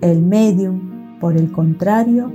[0.00, 2.30] El medium, por el contrario,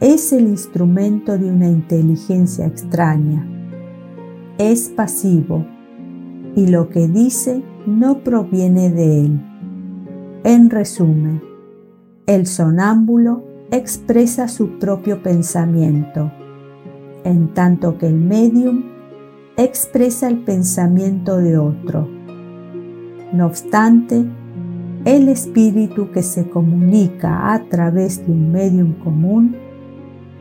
[0.00, 3.46] es el instrumento de una inteligencia extraña.
[4.58, 5.64] Es pasivo
[6.56, 9.40] y lo que dice no proviene de él.
[10.42, 11.42] En resumen,
[12.26, 16.32] el sonámbulo expresa su propio pensamiento,
[17.22, 18.93] en tanto que el medium
[19.56, 22.08] expresa el pensamiento de otro.
[23.32, 24.24] No obstante,
[25.04, 29.56] el espíritu que se comunica a través de un medium común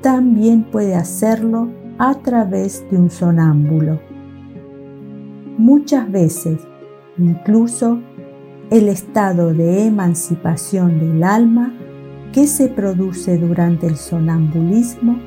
[0.01, 3.99] también puede hacerlo a través de un sonámbulo.
[5.57, 6.59] Muchas veces,
[7.17, 7.99] incluso,
[8.71, 11.73] el estado de emancipación del alma
[12.31, 15.19] que se produce durante el sonambulismo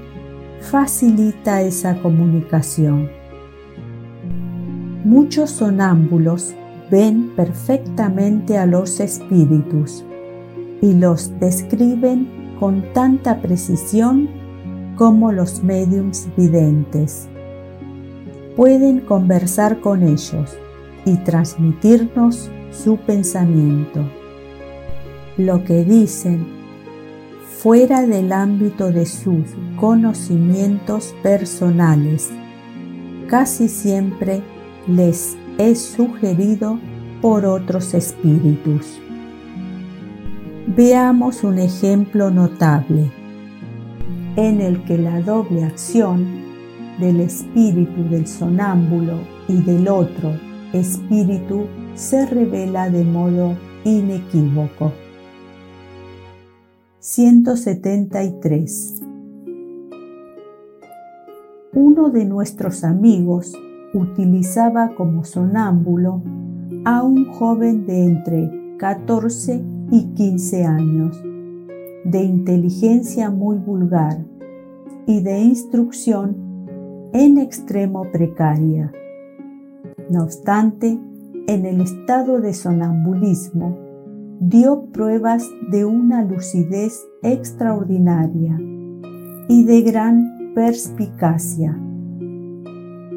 [0.60, 3.08] facilita esa comunicación.
[5.04, 6.54] Muchos sonámbulos
[6.90, 10.04] ven perfectamente a los espíritus
[10.82, 12.28] y los describen
[12.58, 14.28] con tanta precisión
[14.96, 17.28] como los mediums videntes.
[18.56, 20.56] Pueden conversar con ellos
[21.04, 24.00] y transmitirnos su pensamiento.
[25.36, 26.46] Lo que dicen
[27.58, 29.44] fuera del ámbito de sus
[29.78, 32.30] conocimientos personales
[33.28, 34.42] casi siempre
[34.88, 36.78] les es sugerido
[37.20, 39.00] por otros espíritus.
[40.76, 43.10] Veamos un ejemplo notable
[44.36, 46.26] en el que la doble acción
[47.00, 49.18] del espíritu del sonámbulo
[49.48, 50.32] y del otro
[50.72, 54.92] espíritu se revela de modo inequívoco.
[57.00, 59.02] 173.
[61.72, 63.52] Uno de nuestros amigos
[63.96, 66.22] utilizaba como sonámbulo
[66.84, 71.22] a un joven de entre 14 y 15 años
[72.04, 74.18] de inteligencia muy vulgar
[75.06, 76.36] y de instrucción
[77.12, 78.92] en extremo precaria.
[80.10, 80.98] No obstante,
[81.48, 83.78] en el estado de sonambulismo,
[84.40, 88.58] dio pruebas de una lucidez extraordinaria
[89.48, 91.76] y de gran perspicacia.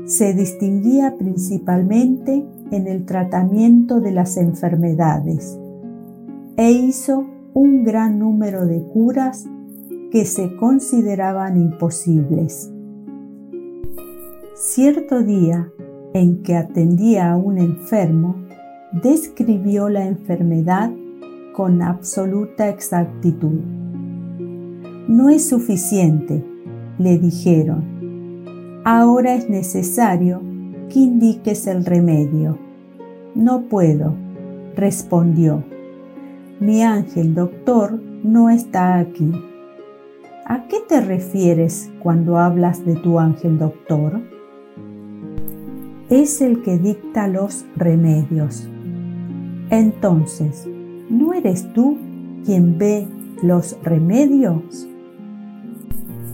[0.09, 5.55] Se distinguía principalmente en el tratamiento de las enfermedades
[6.57, 9.45] e hizo un gran número de curas
[10.09, 12.73] que se consideraban imposibles.
[14.55, 15.71] Cierto día
[16.15, 18.35] en que atendía a un enfermo,
[19.03, 20.91] describió la enfermedad
[21.53, 23.59] con absoluta exactitud.
[25.07, 26.43] No es suficiente,
[26.97, 27.98] le dijeron.
[28.83, 30.41] Ahora es necesario
[30.89, 32.57] que indiques el remedio.
[33.35, 34.15] No puedo,
[34.75, 35.63] respondió
[36.59, 39.31] mi ángel doctor no está aquí.
[40.45, 44.19] ¿A qué te refieres cuando hablas de tu ángel doctor?
[46.09, 48.67] Es el que dicta los remedios.
[49.69, 50.67] Entonces,
[51.09, 51.97] ¿no eres tú
[52.43, 53.07] quien ve
[53.41, 54.85] los remedios?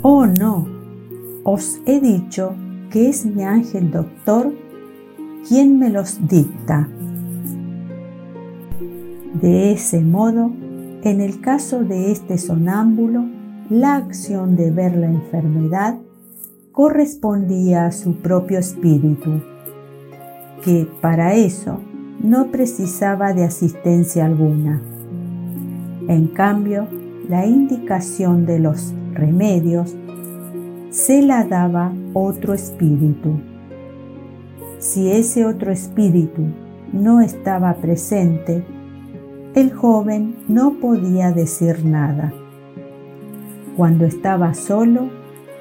[0.02, 0.75] Oh, no.
[1.48, 2.56] Os he dicho
[2.90, 4.52] que es mi ángel doctor
[5.48, 6.90] quien me los dicta.
[9.40, 10.52] De ese modo,
[11.04, 13.26] en el caso de este sonámbulo,
[13.70, 16.00] la acción de ver la enfermedad
[16.72, 19.40] correspondía a su propio espíritu,
[20.64, 21.80] que para eso
[22.24, 24.82] no precisaba de asistencia alguna.
[26.08, 26.88] En cambio,
[27.30, 29.96] la indicación de los remedios
[30.96, 33.38] se la daba otro espíritu.
[34.80, 36.44] Si ese otro espíritu
[36.94, 38.64] no estaba presente,
[39.56, 42.32] el joven no podía decir nada.
[43.76, 45.10] Cuando estaba solo,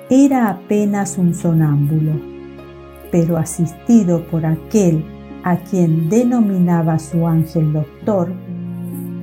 [0.09, 2.13] era apenas un sonámbulo,
[3.11, 5.05] pero asistido por aquel
[5.43, 8.33] a quien denominaba su ángel doctor,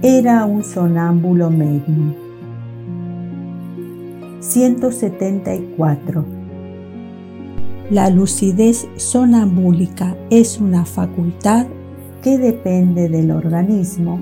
[0.02, 2.21] era un sonámbulo medio.
[4.42, 6.26] 174.
[7.92, 11.68] La lucidez sonambúlica es una facultad
[12.24, 14.20] que depende del organismo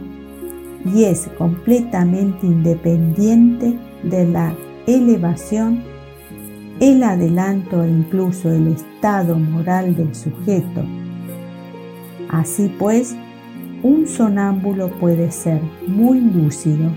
[0.93, 4.53] y es completamente independiente de la
[4.87, 5.83] elevación,
[6.81, 10.83] el adelanto e incluso el estado moral del sujeto.
[12.29, 13.15] Así pues,
[13.83, 16.89] un sonámbulo puede ser muy lúcido,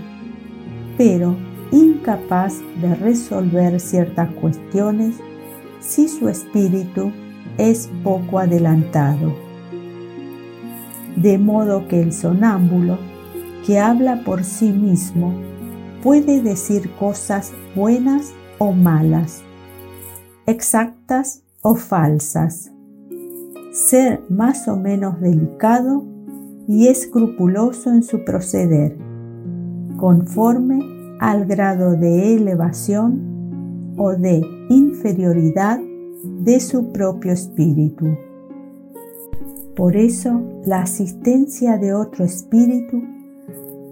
[0.97, 1.37] pero
[1.73, 5.15] incapaz de resolver ciertas cuestiones
[5.79, 7.11] si su espíritu
[7.57, 9.33] es poco adelantado.
[11.15, 12.97] De modo que el sonámbulo,
[13.65, 15.33] que habla por sí mismo,
[16.03, 19.41] puede decir cosas buenas o malas,
[20.45, 22.71] exactas o falsas,
[23.71, 26.05] ser más o menos delicado
[26.67, 28.97] y escrupuloso en su proceder,
[29.97, 35.79] conforme al grado de elevación o de inferioridad
[36.23, 38.17] de su propio espíritu.
[39.75, 43.01] Por eso, la asistencia de otro espíritu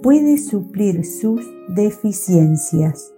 [0.01, 1.41] puede suplir sus
[1.75, 3.13] deficiencias.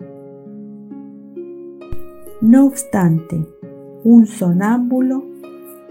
[2.42, 3.46] No obstante,
[4.04, 5.24] un sonámbulo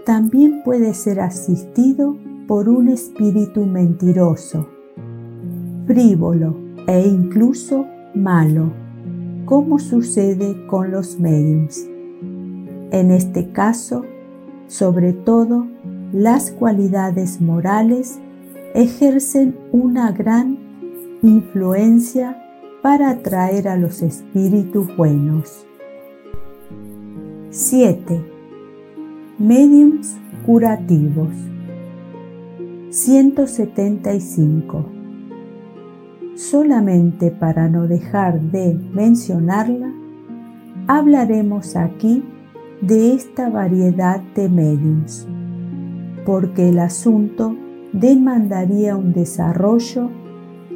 [0.05, 2.15] también puede ser asistido
[2.47, 4.67] por un espíritu mentiroso,
[5.87, 6.55] frívolo
[6.87, 7.85] e incluso
[8.15, 8.71] malo,
[9.45, 11.87] como sucede con los mediums.
[12.91, 14.05] En este caso,
[14.67, 15.67] sobre todo,
[16.11, 18.19] las cualidades morales
[18.75, 20.59] ejercen una gran
[21.21, 22.39] influencia
[22.81, 25.65] para atraer a los espíritus buenos.
[27.49, 28.21] 7.
[29.39, 31.29] Mediums curativos.
[32.89, 34.92] 175.
[36.35, 39.93] Solamente para no dejar de mencionarla,
[40.87, 42.23] hablaremos aquí
[42.81, 45.27] de esta variedad de mediums,
[46.25, 47.55] porque el asunto
[47.93, 50.09] demandaría un desarrollo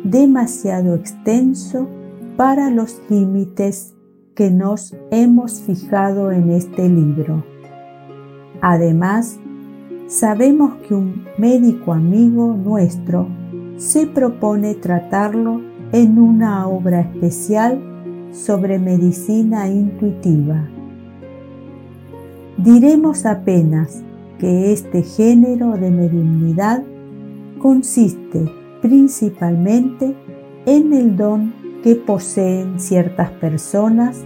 [0.03, 1.87] demasiado extenso
[2.37, 3.95] para los límites
[4.35, 7.43] que nos hemos fijado en este libro.
[8.61, 9.39] Además,
[10.05, 13.27] sabemos que un médico amigo nuestro
[13.77, 15.61] se propone tratarlo
[15.91, 17.79] en una obra especial
[18.31, 20.67] sobre medicina intuitiva.
[22.57, 24.01] Diremos apenas
[24.39, 26.83] que este género de mediunidad
[27.59, 28.51] consiste
[28.81, 30.15] principalmente
[30.65, 31.53] en el don
[31.83, 34.23] que poseen ciertas personas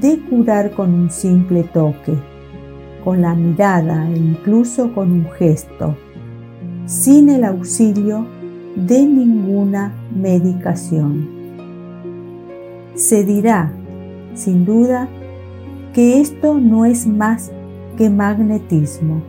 [0.00, 2.14] de curar con un simple toque,
[3.04, 5.96] con la mirada e incluso con un gesto,
[6.86, 8.37] sin el auxilio
[8.86, 11.28] de ninguna medicación.
[12.94, 13.72] Se dirá,
[14.34, 15.08] sin duda,
[15.92, 17.50] que esto no es más
[17.96, 19.22] que magnetismo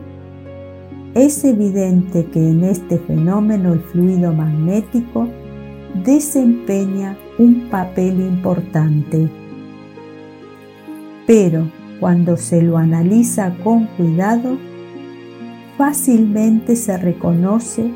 [1.14, 5.26] es evidente que en este fenómeno el fluido magnético
[6.04, 9.28] desempeña un papel importante.
[11.26, 14.56] Pero cuando se lo analiza con cuidado,
[15.76, 17.90] fácilmente se reconoce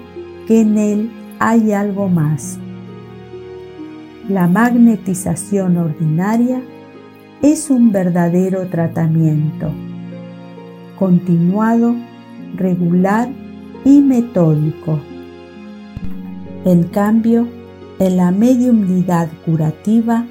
[0.49, 1.11] que en él
[1.47, 2.59] hay algo más.
[4.31, 6.63] La magnetización ordinaria
[7.43, 9.71] es un verdadero tratamiento,
[10.99, 11.97] continuado
[12.57, 13.29] regular
[13.85, 14.99] y metódico.
[16.65, 17.47] En cambio,
[17.99, 20.25] en la mediumnidad curativa,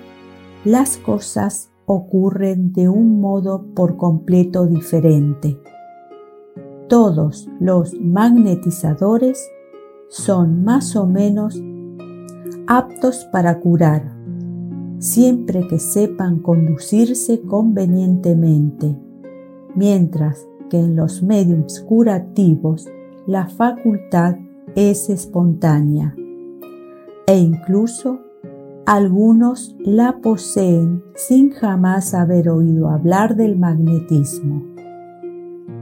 [0.66, 5.60] las cosas ocurren de un modo por completo diferente.
[6.90, 9.48] Todos los magnetizadores
[10.10, 11.62] son más o menos
[12.68, 14.16] aptos para curar,
[15.00, 18.98] siempre que sepan conducirse convenientemente,
[19.76, 22.88] mientras en los mediums curativos
[23.28, 24.36] la facultad
[24.76, 26.16] es espontánea
[27.28, 28.20] e incluso
[28.86, 34.64] algunos la poseen sin jamás haber oído hablar del magnetismo.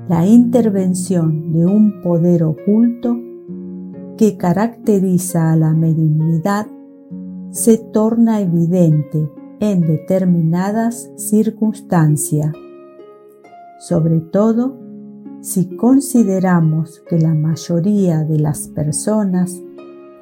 [0.07, 3.17] La intervención de un poder oculto
[4.21, 6.67] que caracteriza a la mediunidad
[7.49, 12.53] se torna evidente en determinadas circunstancias,
[13.79, 14.77] sobre todo
[15.41, 19.59] si consideramos que la mayoría de las personas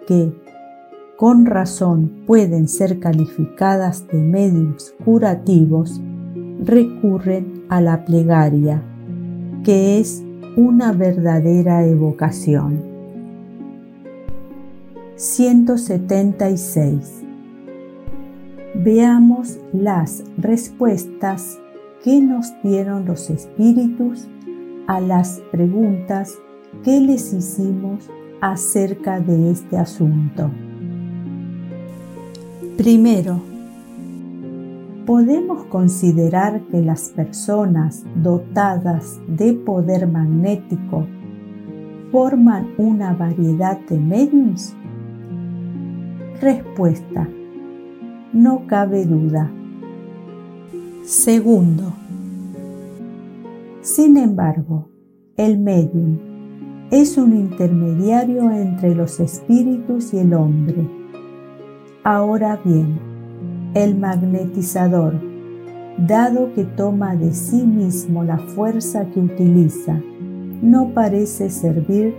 [0.08, 0.34] que
[1.18, 6.00] con razón pueden ser calificadas de medios curativos
[6.64, 8.82] recurren a la plegaria,
[9.66, 10.24] que es
[10.56, 12.89] una verdadera evocación.
[15.20, 17.24] 176.
[18.74, 21.60] Veamos las respuestas
[22.02, 24.30] que nos dieron los espíritus
[24.88, 26.36] a las preguntas
[26.86, 28.10] que les hicimos
[28.40, 30.50] acerca de este asunto.
[32.78, 33.42] Primero,
[35.06, 41.06] podemos considerar que las personas dotadas de poder magnético
[42.10, 44.78] forman una variedad de mediums?
[46.42, 47.28] Respuesta.
[48.32, 49.52] No cabe duda.
[51.04, 51.92] Segundo.
[53.82, 54.88] Sin embargo,
[55.36, 56.18] el medium
[56.92, 60.88] es un intermediario entre los espíritus y el hombre.
[62.06, 62.98] Ahora bien,
[63.74, 65.20] el magnetizador,
[65.98, 70.00] dado que toma de sí mismo la fuerza que utiliza,
[70.62, 72.16] no parece servir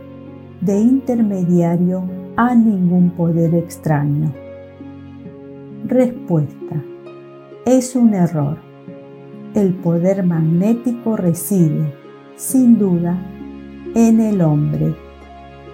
[0.61, 4.32] de intermediario a ningún poder extraño.
[5.84, 6.82] Respuesta.
[7.66, 8.57] Es un error.
[9.53, 11.93] El poder magnético reside,
[12.36, 13.18] sin duda,
[13.95, 14.95] en el hombre,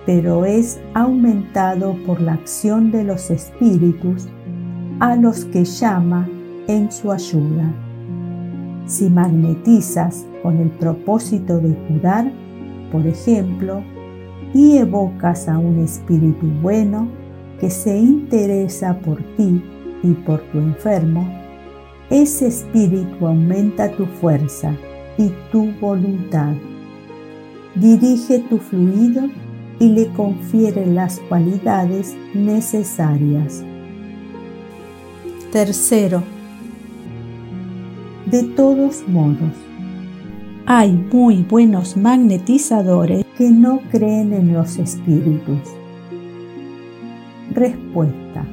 [0.07, 4.27] pero es aumentado por la acción de los espíritus
[4.99, 6.29] a los que llama
[6.67, 7.73] en su ayuda.
[8.87, 12.33] Si magnetizas con el propósito de curar,
[12.91, 13.85] por ejemplo,
[14.57, 17.09] y evocas a un espíritu bueno
[17.61, 19.63] que se interesa por ti
[20.03, 21.29] y por tu enfermo,
[22.09, 24.73] ese espíritu aumenta tu fuerza
[25.19, 26.55] y tu voluntad.
[27.75, 29.29] Dirige tu fluido
[29.79, 33.63] y le confiere las cualidades necesarias.
[35.53, 36.23] Tercero,
[38.25, 39.66] de todos modos,
[40.69, 45.61] hay muy buenos magnetizadores que no creen en los espíritus.
[47.53, 48.45] Respuesta.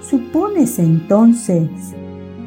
[0.00, 1.68] ¿Supones entonces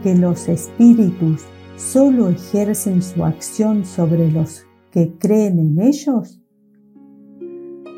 [0.01, 1.45] que los espíritus
[1.75, 6.41] solo ejercen su acción sobre los que creen en ellos?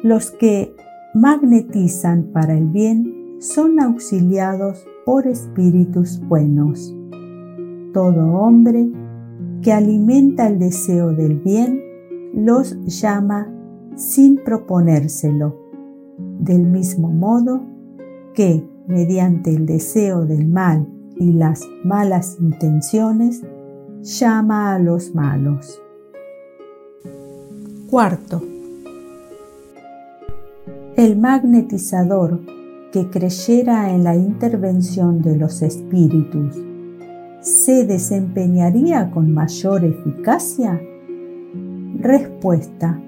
[0.03, 0.75] Los que
[1.13, 6.93] magnetizan para el bien son auxiliados por espíritus buenos.
[7.93, 8.89] Todo hombre
[9.61, 11.81] que alimenta el deseo del bien
[12.33, 13.51] los llama
[13.95, 15.55] sin proponérselo,
[16.39, 17.61] del mismo modo
[18.33, 23.41] que mediante el deseo del mal y las malas intenciones
[24.01, 25.81] llama a los malos.
[27.89, 28.41] Cuarto.
[30.95, 32.39] El magnetizador
[32.91, 36.55] que creyera en la intervención de los espíritus,
[37.41, 40.81] ¿se desempeñaría con mayor eficacia?
[41.97, 43.01] Respuesta.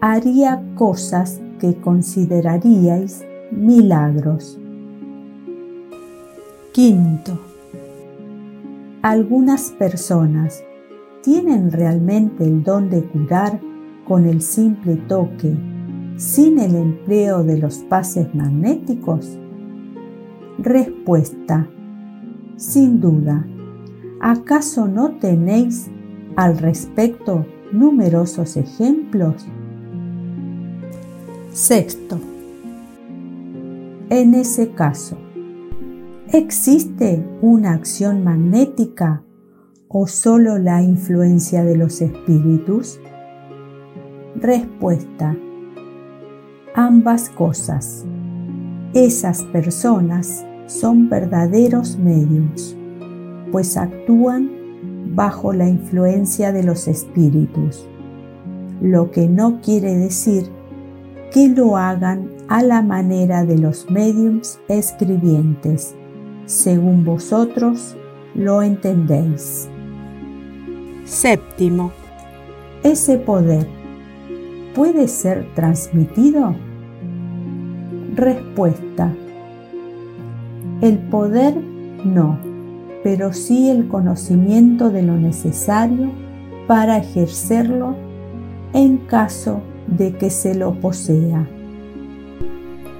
[0.00, 4.58] Haría cosas que consideraríais milagros.
[6.72, 7.38] Quinto.
[9.02, 10.64] Algunas personas
[11.22, 13.60] tienen realmente el don de curar
[14.06, 15.54] con el simple toque
[16.16, 19.38] sin el empleo de los pases magnéticos?
[20.58, 21.68] Respuesta.
[22.62, 23.44] Sin duda.
[24.20, 25.90] ¿Acaso no tenéis
[26.36, 29.44] al respecto numerosos ejemplos?
[31.52, 32.20] Sexto.
[34.10, 35.18] En ese caso,
[36.28, 39.24] ¿existe una acción magnética
[39.88, 43.00] o solo la influencia de los espíritus?
[44.36, 45.36] Respuesta
[46.76, 48.06] ambas cosas.
[48.94, 52.76] Esas personas son verdaderos medios,
[53.50, 54.50] pues actúan
[55.14, 57.86] bajo la influencia de los espíritus,
[58.80, 60.50] lo que no quiere decir
[61.30, 65.94] que lo hagan a la manera de los mediums escribientes,
[66.46, 67.94] según vosotros
[68.34, 69.68] lo entendéis.
[71.04, 71.92] Séptimo.
[72.82, 73.66] Ese poder
[74.74, 76.54] puede ser transmitido?
[78.14, 79.14] Respuesta.
[80.82, 81.54] El poder
[82.04, 82.38] no,
[83.04, 86.10] pero sí el conocimiento de lo necesario
[86.66, 87.94] para ejercerlo
[88.72, 91.46] en caso de que se lo posea.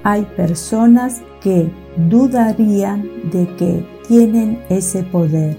[0.05, 1.71] Hay personas que
[2.09, 3.03] dudarían
[3.33, 5.57] de que tienen ese poder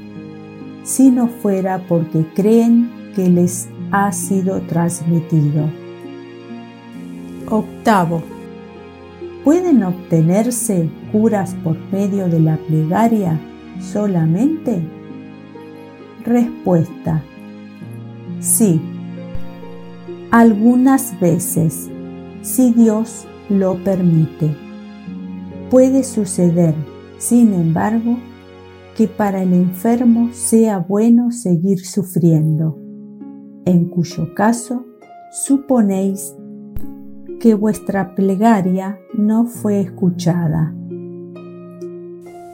[0.84, 5.70] si no fuera porque creen que les ha sido transmitido.
[7.50, 8.33] Octavo.
[9.44, 13.40] ¿Pueden obtenerse curas por medio de la plegaria
[13.80, 14.82] solamente?
[16.24, 17.22] Respuesta.
[18.40, 18.80] Sí.
[20.32, 21.90] Algunas veces,
[22.42, 24.56] si Dios lo permite.
[25.70, 26.74] Puede suceder,
[27.18, 28.18] sin embargo,
[28.96, 32.80] que para el enfermo sea bueno seguir sufriendo,
[33.66, 34.86] en cuyo caso
[35.32, 36.34] suponéis
[37.44, 40.74] que vuestra plegaria no fue escuchada.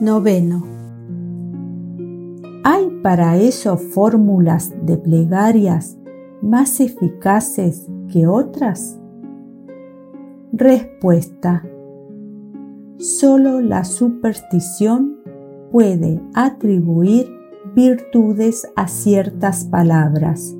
[0.01, 0.63] Noveno.
[2.63, 5.95] ¿Hay para eso fórmulas de plegarias
[6.41, 8.99] más eficaces que otras?
[10.53, 11.63] Respuesta.
[12.97, 15.19] Solo la superstición
[15.71, 17.27] puede atribuir
[17.75, 20.57] virtudes a ciertas palabras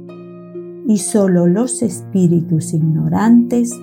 [0.86, 3.74] y solo los espíritus ignorantes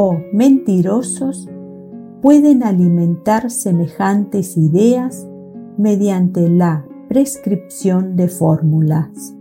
[0.00, 1.48] o mentirosos
[2.22, 5.26] pueden alimentar semejantes ideas
[5.76, 9.34] mediante la prescripción de fórmulas.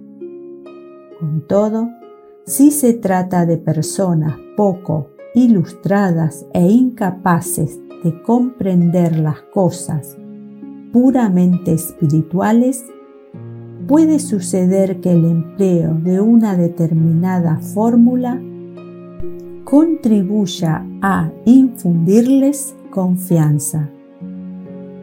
[1.20, 1.90] Con todo,
[2.48, 10.18] si se trata de personas poco ilustradas e incapaces de comprender las cosas
[10.92, 12.84] puramente espirituales,
[13.88, 18.42] puede suceder que el empleo de una determinada fórmula
[19.70, 23.90] contribuya a infundirles confianza.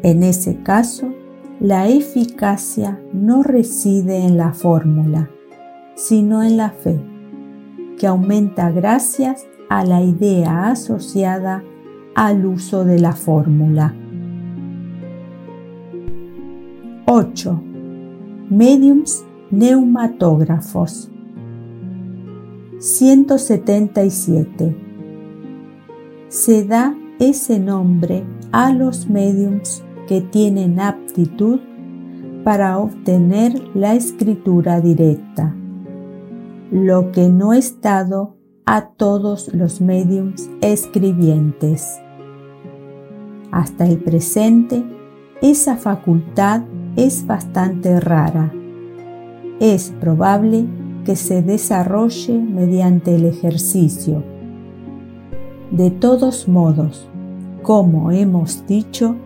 [0.02, 1.12] En ese caso,
[1.60, 5.28] la eficacia no reside en la fórmula,
[5.96, 6.98] sino en la fe,
[7.98, 11.62] que aumenta gracias a la idea asociada
[12.14, 13.94] al uso de la fórmula.
[17.04, 17.62] 8.
[18.48, 21.10] Mediums neumatógrafos
[22.84, 24.76] 177.
[26.28, 31.60] Se da ese nombre a los mediums que tienen aptitud
[32.44, 35.56] para obtener la escritura directa,
[36.70, 41.98] lo que no es dado a todos los mediums escribientes.
[43.50, 44.84] Hasta el presente,
[45.40, 46.60] esa facultad
[46.96, 48.52] es bastante rara.
[49.58, 50.66] Es probable
[51.04, 54.22] que se desarrolle mediante el ejercicio.
[55.70, 57.08] De todos modos,
[57.62, 59.16] como hemos dicho,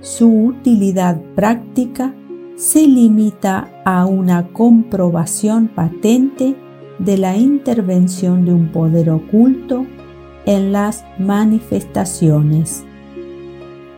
[0.00, 2.14] su utilidad práctica
[2.56, 6.56] se limita a una comprobación patente
[6.98, 9.86] de la intervención de un poder oculto
[10.46, 12.84] en las manifestaciones.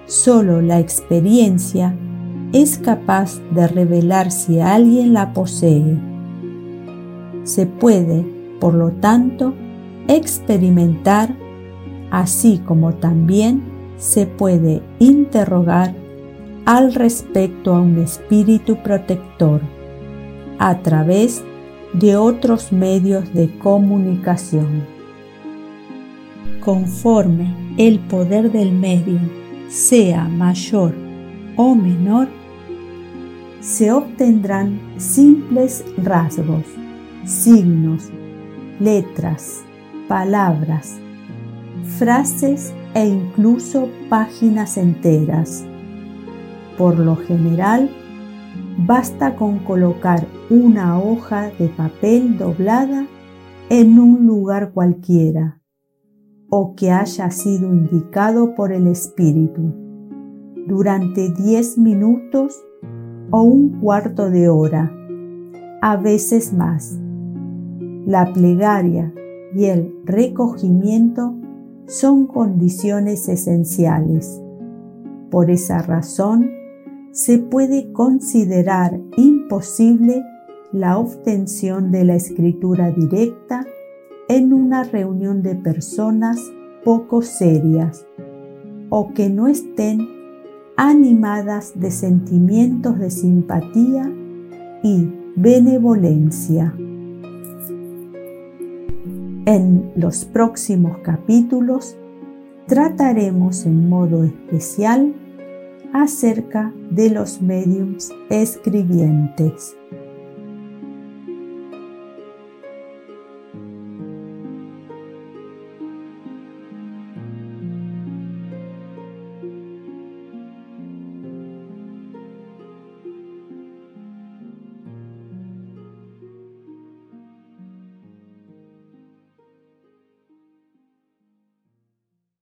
[0.07, 1.97] Solo la experiencia
[2.53, 6.14] es capaz de revelar si alguien la posee.
[7.45, 8.24] Se puede,
[8.61, 9.54] por lo tanto,
[10.08, 11.34] experimentar,
[12.11, 13.62] así como también
[13.96, 15.95] se puede interrogar
[16.64, 19.61] al respecto a un espíritu protector
[20.58, 21.42] a través
[21.92, 24.84] de otros medios de comunicación.
[26.61, 29.21] Conforme el poder del medio
[29.68, 30.95] sea mayor
[31.57, 32.29] o menor,
[33.61, 36.64] se obtendrán simples rasgos,
[37.25, 38.11] signos,
[38.80, 39.63] letras,
[40.09, 40.99] palabras,
[41.99, 45.64] frases e incluso páginas enteras.
[46.76, 47.88] Por lo general,
[48.87, 53.07] basta con colocar una hoja de papel doblada
[53.71, 55.61] en un lugar cualquiera
[56.51, 59.75] o que haya sido indicado por el espíritu
[60.67, 62.63] durante 10 minutos
[63.30, 64.92] o un cuarto de hora,
[65.83, 67.04] a veces más.
[68.07, 69.14] La plegaria
[69.55, 71.35] y el recogimiento
[71.87, 74.43] son condiciones esenciales.
[75.31, 76.51] Por esa razón,
[77.13, 80.22] se puede considerar imposible
[80.72, 83.64] la obtención de la escritura directa
[84.29, 86.39] en una reunión de personas
[86.85, 88.07] poco serias
[88.91, 90.09] o que no estén
[90.76, 94.13] animadas de sentimientos de simpatía
[94.83, 96.75] y benevolencia.
[99.46, 101.96] En los próximos capítulos
[102.66, 105.14] trataremos en modo especial
[105.92, 109.76] acerca de los mediums escribientes.